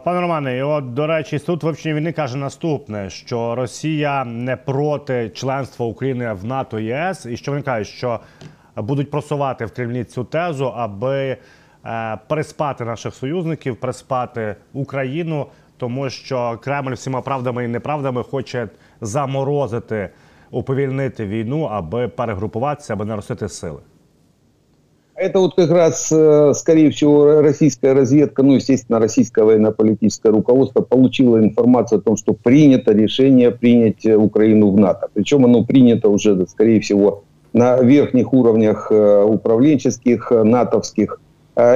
Пане 0.05 0.21
Романе, 0.21 0.57
і 0.57 0.63
от 0.63 0.95
до 0.95 1.07
речі, 1.07 1.39
суд 1.39 1.63
вивчення 1.63 1.95
війни 1.95 2.13
каже 2.13 2.37
наступне: 2.37 3.11
що 3.11 3.55
Росія 3.55 4.25
не 4.25 4.57
проти 4.57 5.31
членства 5.35 5.87
України 5.87 6.33
в 6.33 6.45
НАТО 6.45 6.79
ЄС, 6.79 7.27
і 7.27 7.37
що 7.37 7.53
вони 7.53 7.63
кажуть, 7.63 7.89
що 7.89 8.21
будуть 8.77 9.11
просувати 9.11 9.65
в 9.67 9.71
Кремлі 9.75 10.05
цю 10.05 10.25
тезу, 10.25 10.73
аби 10.77 11.37
е, 11.87 12.19
приспати 12.29 12.85
наших 12.85 13.15
союзників, 13.15 13.77
приспати 13.77 14.57
Україну, 14.73 15.47
тому 15.77 16.11
що 16.11 16.59
Кремль 16.63 16.93
всіма 16.93 17.21
правдами 17.21 17.65
і 17.65 17.69
неправдами 17.69 18.23
хоче 18.23 18.69
заморозити, 19.01 20.11
уповільнити 20.51 21.27
війну, 21.27 21.63
аби 21.63 22.09
перегрупуватися, 22.09 22.93
аби 22.93 23.05
наростити 23.05 23.49
сили. 23.49 23.81
Это 25.21 25.39
вот 25.39 25.55
как 25.55 25.71
раз, 25.71 26.09
э, 26.11 26.55
скорее 26.55 26.91
всего, 26.91 27.43
российская 27.43 27.93
разведка, 27.93 28.43
ну, 28.43 28.55
естественно, 28.55 28.99
российское 28.99 29.45
военно-политическое 29.45 30.31
руководство 30.31 30.81
получило 30.81 31.39
информацию 31.39 31.99
о 31.99 32.01
том, 32.01 32.17
что 32.17 32.33
принято 32.33 32.93
решение 32.93 33.51
принять 33.51 34.07
э, 34.07 34.17
Украину 34.17 34.71
в 34.71 34.81
НАТО. 34.81 35.09
Причем 35.13 35.45
оно 35.45 35.63
принято 35.63 36.09
уже, 36.09 36.47
скорее 36.49 36.81
всего, 36.81 37.25
на 37.53 37.83
верхних 37.83 38.33
уровнях 38.33 38.91
э, 38.91 39.23
управленческих, 39.25 40.31
натовских. 40.31 41.21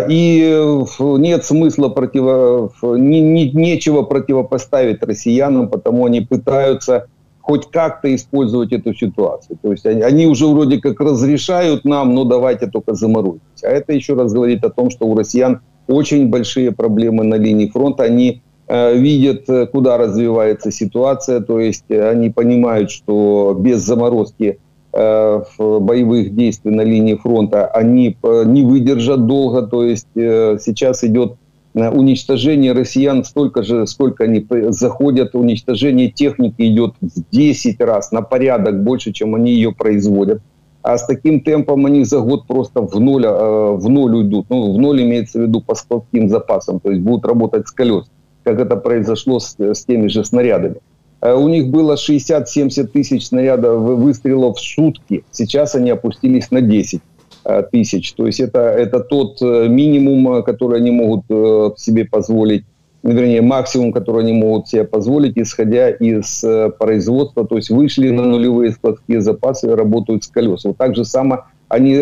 И 0.08 0.64
нет 1.00 1.44
смысла 1.44 1.90
противо, 1.90 2.72
не, 2.82 3.20
не, 3.20 3.50
нечего 3.50 4.02
противопоставить 4.02 5.02
россиянам, 5.02 5.68
потому 5.68 6.06
они 6.06 6.22
пытаются 6.22 7.08
хоть 7.44 7.70
как-то 7.70 8.14
использовать 8.14 8.72
эту 8.72 8.94
ситуацию. 8.94 9.58
То 9.60 9.72
есть 9.72 9.84
они, 9.84 10.00
они 10.00 10.26
уже 10.26 10.46
вроде 10.46 10.80
как 10.80 10.98
разрешают 10.98 11.84
нам, 11.84 12.14
но 12.14 12.24
давайте 12.24 12.68
только 12.68 12.94
заморозить. 12.94 13.42
А 13.62 13.68
это 13.68 13.92
еще 13.92 14.14
раз 14.14 14.32
говорит 14.32 14.64
о 14.64 14.70
том, 14.70 14.90
что 14.90 15.06
у 15.06 15.14
россиян 15.14 15.60
очень 15.86 16.30
большие 16.30 16.72
проблемы 16.72 17.22
на 17.22 17.34
линии 17.34 17.68
фронта. 17.68 18.04
Они 18.04 18.40
э, 18.66 18.96
видят, 18.96 19.46
куда 19.72 19.98
развивается 19.98 20.70
ситуация, 20.70 21.40
то 21.40 21.60
есть 21.60 21.90
они 21.90 22.30
понимают, 22.30 22.90
что 22.90 23.54
без 23.60 23.82
заморозки 23.82 24.58
э, 24.94 25.42
боевых 25.58 26.34
действий 26.34 26.70
на 26.70 26.80
линии 26.82 27.16
фронта 27.16 27.66
они 27.66 28.16
э, 28.22 28.44
не 28.46 28.62
выдержат 28.62 29.26
долго. 29.26 29.66
То 29.66 29.84
есть 29.84 30.08
э, 30.16 30.56
сейчас 30.62 31.04
идет 31.04 31.34
уничтожение 31.74 32.72
россиян 32.72 33.24
столько 33.24 33.62
же, 33.62 33.86
сколько 33.86 34.24
они 34.24 34.46
заходят, 34.68 35.34
уничтожение 35.34 36.10
техники 36.10 36.62
идет 36.62 36.94
в 37.00 37.30
10 37.32 37.80
раз, 37.80 38.12
на 38.12 38.22
порядок 38.22 38.82
больше, 38.82 39.12
чем 39.12 39.34
они 39.34 39.52
ее 39.52 39.72
производят. 39.72 40.40
А 40.82 40.98
с 40.98 41.06
таким 41.06 41.40
темпом 41.40 41.86
они 41.86 42.04
за 42.04 42.20
год 42.20 42.46
просто 42.46 42.82
в 42.82 43.00
ноль, 43.00 43.24
э, 43.24 43.30
в 43.30 43.88
ноль 43.88 44.16
уйдут. 44.16 44.46
Ну, 44.50 44.74
в 44.74 44.78
ноль 44.78 45.02
имеется 45.02 45.38
в 45.38 45.42
виду 45.42 45.62
по 45.62 45.74
складским 45.74 46.28
запасам, 46.28 46.78
то 46.78 46.90
есть 46.90 47.02
будут 47.02 47.24
работать 47.24 47.66
с 47.66 47.72
колес, 47.72 48.04
как 48.44 48.60
это 48.60 48.76
произошло 48.76 49.40
с, 49.40 49.56
с 49.58 49.84
теми 49.86 50.08
же 50.08 50.24
снарядами. 50.26 50.76
Э, 51.22 51.32
у 51.32 51.48
них 51.48 51.68
было 51.68 51.94
60-70 51.94 52.84
тысяч 52.88 53.28
снарядов 53.28 53.80
выстрелов 53.80 54.58
в 54.58 54.60
сутки, 54.60 55.24
сейчас 55.30 55.74
они 55.74 55.90
опустились 55.90 56.50
на 56.50 56.60
10. 56.60 57.00
Э, 57.46 57.62
тысяч. 57.62 58.14
То 58.14 58.26
есть 58.26 58.40
это, 58.40 58.60
это 58.60 59.00
тот 59.00 59.42
э, 59.42 59.68
минимум, 59.68 60.36
э, 60.36 60.42
который 60.42 60.78
они 60.78 60.90
могут 60.90 61.24
себе 61.78 62.06
позволить, 62.06 62.64
ну, 63.02 63.12
вернее, 63.12 63.42
максимум, 63.42 63.92
который 63.92 64.22
они 64.22 64.32
могут 64.32 64.68
себе 64.68 64.84
позволить, 64.84 65.36
исходя 65.36 65.90
из 65.90 66.42
производства. 66.78 67.46
То 67.46 67.56
есть 67.56 67.68
вышли 67.68 68.08
на 68.08 68.22
нулевые 68.22 68.72
складские 68.72 69.20
запасы 69.20 69.70
и 69.70 69.74
работают 69.74 70.24
с 70.24 70.28
колес. 70.28 70.64
Вот 70.64 70.78
так 70.78 70.96
же 70.96 71.04
само 71.04 71.44
они 71.68 71.94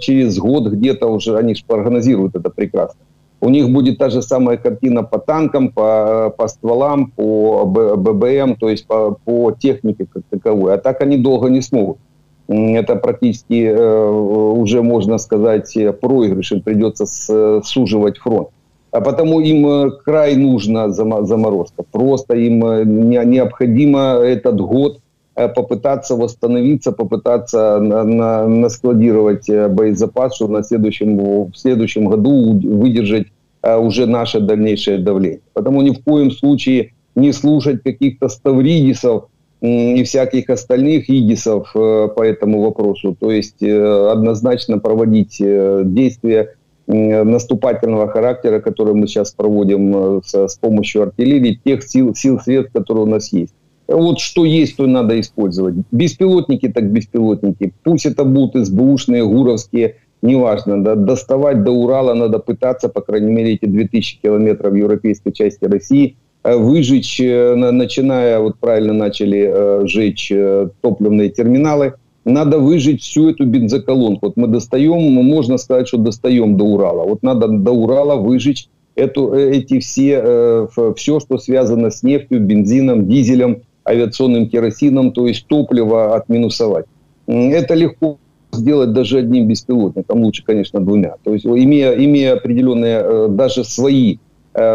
через 0.00 0.38
год 0.38 0.68
где-то 0.68 1.08
уже, 1.08 1.36
они 1.36 1.54
же 1.54 1.62
прогнозируют 1.66 2.34
это 2.34 2.48
прекрасно. 2.48 3.00
У 3.42 3.50
них 3.50 3.68
будет 3.68 3.98
та 3.98 4.08
же 4.08 4.22
самая 4.22 4.56
картина 4.56 5.02
по 5.02 5.18
танкам, 5.18 5.68
по, 5.68 6.32
по 6.34 6.48
стволам, 6.48 7.10
по 7.10 7.66
ББМ, 7.66 8.56
то 8.56 8.70
есть 8.70 8.86
по, 8.86 9.18
по 9.26 9.52
технике 9.52 10.06
как 10.10 10.22
таковой. 10.30 10.72
А 10.72 10.78
так 10.78 11.02
они 11.02 11.18
долго 11.18 11.48
не 11.48 11.60
смогут 11.60 11.98
это 12.48 12.96
практически 12.96 13.64
э, 13.66 14.10
уже, 14.10 14.82
можно 14.82 15.18
сказать, 15.18 15.72
проигрыш, 16.00 16.52
им 16.52 16.62
придется 16.62 17.06
суживать 17.64 18.18
фронт. 18.18 18.48
А 18.92 19.00
потому 19.00 19.40
им 19.40 19.66
э, 19.66 19.90
край 20.04 20.36
нужна 20.36 20.90
заморозка. 20.90 21.82
Просто 21.90 22.34
им 22.34 22.64
э, 22.64 22.84
необходимо 22.84 24.20
этот 24.22 24.60
год 24.60 25.00
попытаться 25.34 26.16
восстановиться, 26.16 26.92
попытаться 26.92 27.78
на, 27.78 28.04
на, 28.04 28.48
наскладировать 28.48 29.50
боезапас, 29.50 30.36
чтобы 30.36 30.54
на 30.54 30.62
следующем, 30.62 31.50
в 31.50 31.54
следующем 31.54 32.06
году 32.06 32.58
выдержать 32.58 33.26
уже 33.62 34.06
наше 34.06 34.40
дальнейшее 34.40 34.96
давление. 34.96 35.40
Потому 35.52 35.82
ни 35.82 35.90
в 35.90 36.02
коем 36.02 36.30
случае 36.30 36.94
не 37.16 37.32
слушать 37.32 37.82
каких-то 37.82 38.30
ставридисов, 38.30 39.26
и 39.60 40.02
всяких 40.04 40.50
остальных 40.50 41.08
ИГИСов 41.08 41.70
э, 41.74 42.08
по 42.14 42.22
этому 42.22 42.62
вопросу. 42.62 43.16
То 43.18 43.30
есть 43.30 43.62
э, 43.62 44.10
однозначно 44.10 44.78
проводить 44.78 45.40
э, 45.40 45.82
действия 45.84 46.54
наступательного 46.88 48.06
характера, 48.06 48.60
которые 48.60 48.94
мы 48.94 49.08
сейчас 49.08 49.32
проводим 49.32 50.22
с, 50.24 50.32
с 50.32 50.56
помощью 50.56 51.02
артиллерии, 51.02 51.60
тех 51.64 51.82
сил, 51.82 52.14
сил, 52.14 52.38
средств, 52.38 52.72
которые 52.72 53.06
у 53.06 53.08
нас 53.08 53.32
есть. 53.32 53.52
Вот 53.88 54.20
что 54.20 54.44
есть, 54.44 54.76
то 54.76 54.86
надо 54.86 55.18
использовать. 55.18 55.74
Беспилотники 55.90 56.68
так 56.68 56.88
беспилотники. 56.92 57.74
Пусть 57.82 58.06
это 58.06 58.22
будут 58.22 58.64
СБУшные, 58.64 59.26
ГУРовские, 59.26 59.96
неважно. 60.22 60.84
Да, 60.84 60.94
доставать 60.94 61.64
до 61.64 61.72
Урала 61.72 62.14
надо 62.14 62.38
пытаться, 62.38 62.88
по 62.88 63.00
крайней 63.00 63.32
мере, 63.32 63.54
эти 63.54 63.64
2000 63.64 64.20
километров 64.22 64.72
в 64.72 64.76
европейской 64.76 65.32
части 65.32 65.64
России– 65.64 66.16
выжечь, 66.54 67.20
э, 67.20 67.54
начиная, 67.54 68.38
вот 68.38 68.56
правильно 68.58 68.92
начали 68.92 69.50
э, 69.52 69.86
жечь 69.86 70.32
топливные 70.80 71.30
терминалы, 71.30 71.94
надо 72.24 72.58
выжечь 72.58 73.02
всю 73.02 73.30
эту 73.30 73.46
бензоколонку. 73.46 74.26
Вот 74.26 74.36
мы 74.36 74.46
достаем, 74.48 75.12
можно 75.12 75.58
сказать, 75.58 75.88
что 75.88 75.98
достаем 75.98 76.56
до 76.56 76.64
Урала. 76.64 77.04
Вот 77.04 77.22
надо 77.22 77.48
до 77.48 77.72
Урала 77.72 78.16
выжечь 78.16 78.68
эту, 78.96 79.32
эти 79.32 79.78
все, 79.78 80.66
все, 80.96 81.20
что 81.20 81.38
связано 81.38 81.90
с 81.90 82.02
нефтью, 82.02 82.40
бензином, 82.40 83.06
дизелем, 83.06 83.62
авиационным 83.88 84.48
керосином, 84.48 85.12
то 85.12 85.28
есть 85.28 85.46
топливо 85.46 86.16
отминусовать. 86.16 86.86
Это 87.28 87.74
легко 87.74 88.18
сделать 88.50 88.92
даже 88.92 89.18
одним 89.18 89.46
беспилотником, 89.46 90.24
лучше, 90.24 90.42
конечно, 90.44 90.80
двумя. 90.80 91.14
То 91.22 91.32
есть 91.32 91.46
имея, 91.46 91.92
имея 91.92 92.34
определенные 92.34 93.28
даже 93.28 93.62
свои 93.62 94.16
Э, 94.16 94.25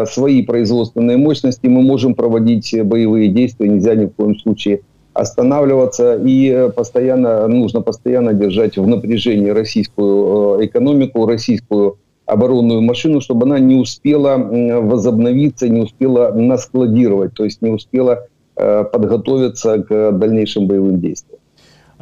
свои 0.06 0.42
производственные 0.42 1.16
мощности, 1.16 1.66
мы 1.66 1.82
можем 1.82 2.14
проводить 2.14 2.72
боевые 2.84 3.28
действия, 3.28 3.68
нельзя 3.68 3.94
ни 3.96 4.06
в 4.06 4.10
коем 4.10 4.38
случае 4.38 4.80
останавливаться 5.14 6.16
и 6.16 6.48
э, 6.48 6.70
постоянно 6.70 7.46
нужно 7.46 7.82
постоянно 7.82 8.32
держать 8.32 8.78
в 8.78 8.86
напряжении 8.86 9.50
российскую 9.50 10.60
э, 10.60 10.66
экономику, 10.66 11.26
российскую 11.26 11.98
оборонную 12.24 12.80
машину, 12.80 13.20
чтобы 13.20 13.44
она 13.44 13.58
не 13.58 13.74
успела 13.74 14.36
возобновиться, 14.36 15.68
не 15.68 15.80
успела 15.82 16.32
наскладировать, 16.32 17.34
то 17.34 17.44
есть 17.44 17.60
не 17.60 17.70
успела 17.70 18.26
подготовиться 18.54 19.82
к 19.82 20.12
дальнейшим 20.12 20.66
боевым 20.66 21.00
действиям. 21.00 21.40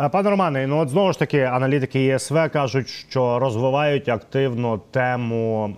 Е, 0.00 0.08
пане 0.08 0.30
Романе, 0.30 0.66
ну 0.66 0.78
от 0.78 0.88
знову 0.88 1.12
ж 1.12 1.18
таки 1.18 1.40
аналітики 1.40 2.00
ЄСВ 2.00 2.50
кажуть, 2.52 2.88
що 2.88 3.38
розвивають 3.38 4.08
активно 4.08 4.80
тему 4.90 5.68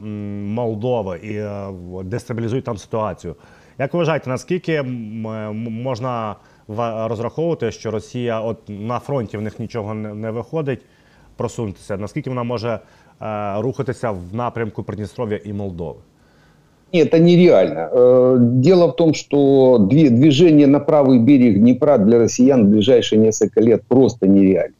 Молдови 0.54 1.18
і 1.22 1.34
е, 1.34 1.72
дестабілізують 2.04 2.64
там 2.64 2.78
ситуацію. 2.78 3.36
Як 3.78 3.92
ви 3.92 3.98
вважаєте, 3.98 4.30
наскільки 4.30 4.72
е, 4.72 4.82
можна 4.82 6.36
розраховувати, 7.08 7.70
що 7.72 7.90
Росія 7.90 8.40
от 8.40 8.58
на 8.68 8.98
фронті 8.98 9.36
в 9.36 9.42
них 9.42 9.58
нічого 9.58 9.94
не 9.94 10.30
виходить 10.30 10.84
просунутися? 11.36 11.96
Наскільки 11.96 12.30
вона 12.30 12.42
може 12.42 12.80
рухатися 13.56 14.10
в 14.10 14.34
напрямку 14.34 14.82
Придністров'я 14.82 15.40
і 15.44 15.52
Молдови? 15.52 16.00
Нет, 16.92 17.08
это 17.08 17.18
нереально. 17.18 17.88
Э, 17.90 18.36
дело 18.38 18.88
в 18.88 18.96
том, 18.96 19.14
что 19.14 19.78
движение 19.78 20.66
на 20.66 20.78
правый 20.78 21.18
берег 21.18 21.58
Днепра 21.58 21.96
для 21.96 22.18
россиян 22.18 22.66
в 22.66 22.68
ближайшие 22.68 23.18
несколько 23.18 23.62
лет 23.62 23.82
просто 23.88 24.28
нереально. 24.28 24.74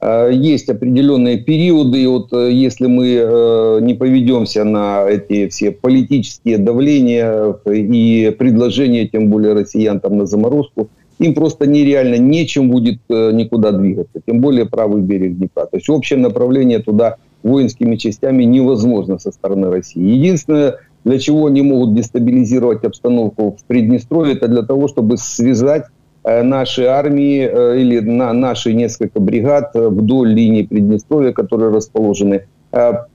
Э, 0.00 0.30
есть 0.32 0.68
определенные 0.68 1.38
периоды, 1.38 2.02
и 2.02 2.06
вот 2.08 2.32
э, 2.32 2.50
если 2.50 2.88
мы 2.88 3.80
не 3.80 3.94
поведемся 3.94 4.64
на 4.64 5.06
эти 5.08 5.48
все 5.48 5.70
политические 5.70 6.58
давления 6.58 7.54
и 7.64 8.34
предложения, 8.36 9.06
тем 9.06 9.30
более 9.30 9.52
россиян 9.52 10.00
там 10.00 10.18
на 10.18 10.26
заморозку, 10.26 10.88
им 11.20 11.32
просто 11.34 11.68
нереально 11.68 12.16
нечем 12.16 12.70
будет 12.70 12.98
никуда 13.08 13.70
двигаться, 13.70 14.20
тем 14.26 14.40
более 14.40 14.66
правый 14.66 15.02
берег 15.02 15.36
Днепра. 15.36 15.66
То 15.66 15.76
есть 15.76 15.88
общее 15.88 16.18
направление 16.18 16.80
туда 16.80 17.18
воинскими 17.44 17.94
частями 17.94 18.42
невозможно 18.42 19.18
со 19.18 19.30
стороны 19.30 19.70
России. 19.70 20.02
Единственное, 20.02 20.78
для 21.04 21.18
чего 21.18 21.46
они 21.46 21.62
могут 21.62 21.94
дестабилизировать 21.94 22.84
обстановку 22.84 23.56
в 23.58 23.64
Приднестровье, 23.64 24.34
это 24.34 24.48
для 24.48 24.62
того, 24.62 24.88
чтобы 24.88 25.16
связать 25.16 25.84
э, 26.24 26.42
наши 26.42 26.84
армии 26.84 27.48
э, 27.50 27.80
или 27.80 28.00
на 28.00 28.32
наши 28.32 28.72
несколько 28.72 29.20
бригад 29.20 29.72
вдоль 29.74 30.32
линии 30.32 30.62
Приднестровья, 30.62 31.32
которые 31.32 31.70
расположены 31.72 32.46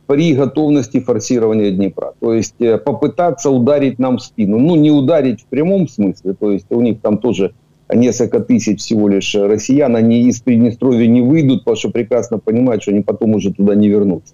при 0.06 0.36
готовности 0.36 1.00
форсирования 1.00 1.72
Днепра. 1.72 2.14
То 2.20 2.32
есть 2.32 2.58
попытаться 2.86 3.50
ударить 3.50 3.98
нам 3.98 4.20
в 4.20 4.22
спину. 4.22 4.60
Ну, 4.60 4.76
не 4.76 4.92
ударить 4.92 5.42
в 5.42 5.46
прямом 5.48 5.88
смысле, 5.88 6.36
то 6.40 6.52
есть 6.52 6.68
у 6.70 6.80
них 6.80 7.02
там 7.02 7.18
тоже 7.18 7.54
несколько 7.94 8.40
тысяч 8.40 8.80
всего 8.80 9.08
лишь 9.08 9.34
россиян, 9.36 9.96
они 9.96 10.28
из 10.28 10.42
Приднестровья 10.42 11.08
не 11.08 11.22
выйдут, 11.22 11.62
потому 11.62 11.78
что 11.78 11.90
прекрасно 11.90 12.38
понимают, 12.38 12.84
что 12.84 12.92
они 12.92 13.02
потом 13.02 13.36
уже 13.36 13.54
туда 13.54 13.76
не 13.76 13.88
вернутся. 13.88 14.34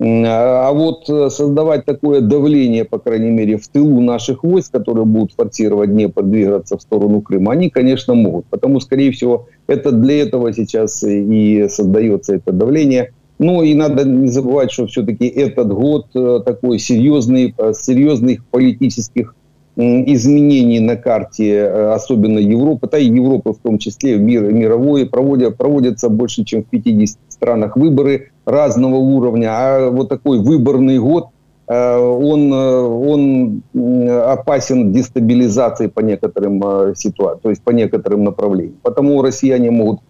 А, 0.00 0.68
а 0.68 0.72
вот 0.72 1.08
э, 1.10 1.28
создавать 1.28 1.84
такое 1.84 2.20
давление, 2.20 2.84
по 2.84 2.98
крайней 2.98 3.30
мере, 3.30 3.56
в 3.56 3.66
тылу 3.66 4.00
наших 4.00 4.44
войск, 4.44 4.70
которые 4.70 5.04
будут 5.04 5.32
форсировать 5.32 5.90
Днепр, 5.90 6.22
двигаться 6.22 6.78
в 6.78 6.82
сторону 6.82 7.20
Крыма, 7.20 7.52
они, 7.52 7.68
конечно, 7.68 8.14
могут. 8.14 8.46
Потому, 8.46 8.78
скорее 8.78 9.10
всего, 9.10 9.48
это 9.66 9.90
для 9.90 10.22
этого 10.22 10.52
сейчас 10.52 11.02
и 11.02 11.66
создается 11.68 12.36
это 12.36 12.52
давление. 12.52 13.12
Ну 13.40 13.62
и 13.62 13.74
надо 13.74 14.04
не 14.04 14.28
забывать, 14.28 14.70
что 14.70 14.86
все-таки 14.86 15.26
этот 15.26 15.72
год 15.72 16.06
э, 16.14 16.40
такой 16.44 16.78
серьезный, 16.78 17.54
э, 17.58 17.72
серьезных 17.72 18.44
политических 18.46 19.34
изменений 19.76 20.80
на 20.80 20.96
карте, 20.96 21.64
особенно 21.64 22.40
Европы, 22.40 22.88
да 22.90 22.98
и 22.98 23.06
Европы 23.06 23.52
в 23.52 23.58
том 23.58 23.78
числе, 23.78 24.16
мир, 24.16 24.52
мировой, 24.52 25.06
проводят, 25.06 25.56
проводятся 25.56 26.08
больше, 26.08 26.42
чем 26.42 26.64
в 26.64 26.66
50 26.66 27.16
странах 27.28 27.76
выборы 27.76 28.32
разного 28.48 28.96
уровня. 28.96 29.48
А 29.50 29.90
вот 29.90 30.08
такой 30.08 30.38
выборный 30.38 30.98
год, 30.98 31.28
э, 31.68 31.96
он, 31.96 32.52
э, 32.52 32.80
он 32.80 33.62
опасен 33.74 34.92
дестабилизацией 34.92 35.90
по 35.90 36.00
некоторым 36.00 36.94
ситуациям, 36.96 37.40
то 37.42 37.50
есть 37.50 37.62
по 37.62 37.70
некоторым 37.70 38.24
направлениям. 38.24 38.78
Потому 38.82 39.22
россияне 39.22 39.70
могут 39.70 40.00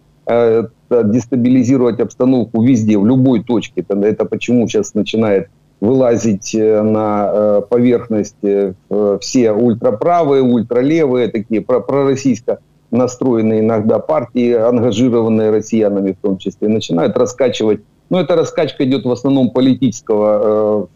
дестабилизировать 0.89 1.99
обстановку 1.99 2.61
везде, 2.61 2.99
в 2.99 3.05
любой 3.05 3.43
точке. 3.43 3.83
Это 3.89 4.25
почему 4.25 4.67
сейчас 4.67 4.93
начинает 4.93 5.49
вылазить 5.81 6.53
э, 6.53 6.81
на 6.81 7.31
э, 7.31 7.61
поверхность 7.69 8.35
э, 8.43 8.73
все 9.21 9.51
ультраправые, 9.51 10.43
ультралевые, 10.43 11.29
такие 11.29 11.61
пророссийско 11.61 12.59
настроенные 12.91 13.61
иногда 13.61 13.99
партии, 13.99 14.53
ангажированные 14.53 15.51
россиянами 15.51 16.13
в 16.13 16.17
том 16.17 16.37
числе, 16.37 16.67
начинают 16.67 17.15
раскачивать. 17.17 17.81
Но 18.09 18.17
ну, 18.17 18.23
эта 18.23 18.35
раскачка 18.35 18.83
идет 18.85 19.05
в 19.05 19.11
основном 19.11 19.51
политического 19.51 20.87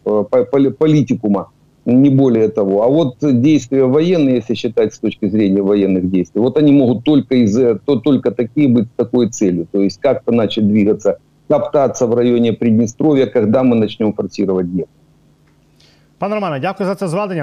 политикума, 0.78 1.50
не 1.84 2.10
более 2.10 2.48
того. 2.48 2.82
А 2.82 2.88
вот 2.88 3.16
действия 3.20 3.84
военные, 3.84 4.36
если 4.36 4.54
считать 4.54 4.94
с 4.94 4.98
точки 4.98 5.28
зрения 5.28 5.62
военных 5.62 6.10
действий, 6.10 6.40
вот 6.40 6.58
они 6.58 6.72
могут 6.72 7.04
только, 7.04 7.36
из, 7.36 7.54
то, 7.84 7.96
только 7.96 8.30
такие 8.30 8.68
быть 8.68 8.88
такой 8.96 9.28
целью. 9.28 9.66
То 9.70 9.80
есть 9.80 10.00
как-то 10.00 10.32
начать 10.32 10.66
двигаться 10.66 11.18
топтаться 11.48 12.06
в 12.06 12.14
районе 12.14 12.52
Приднестровья, 12.52 13.26
когда 13.26 13.62
мы 13.62 13.76
начнем 13.76 14.12
форсировать 14.12 14.70
Днепр. 14.70 14.88
Пане 16.18 16.34
Романе, 16.34 16.60
дякую 16.60 16.88
за 16.88 16.94
це 16.94 17.08
зведення. 17.08 17.42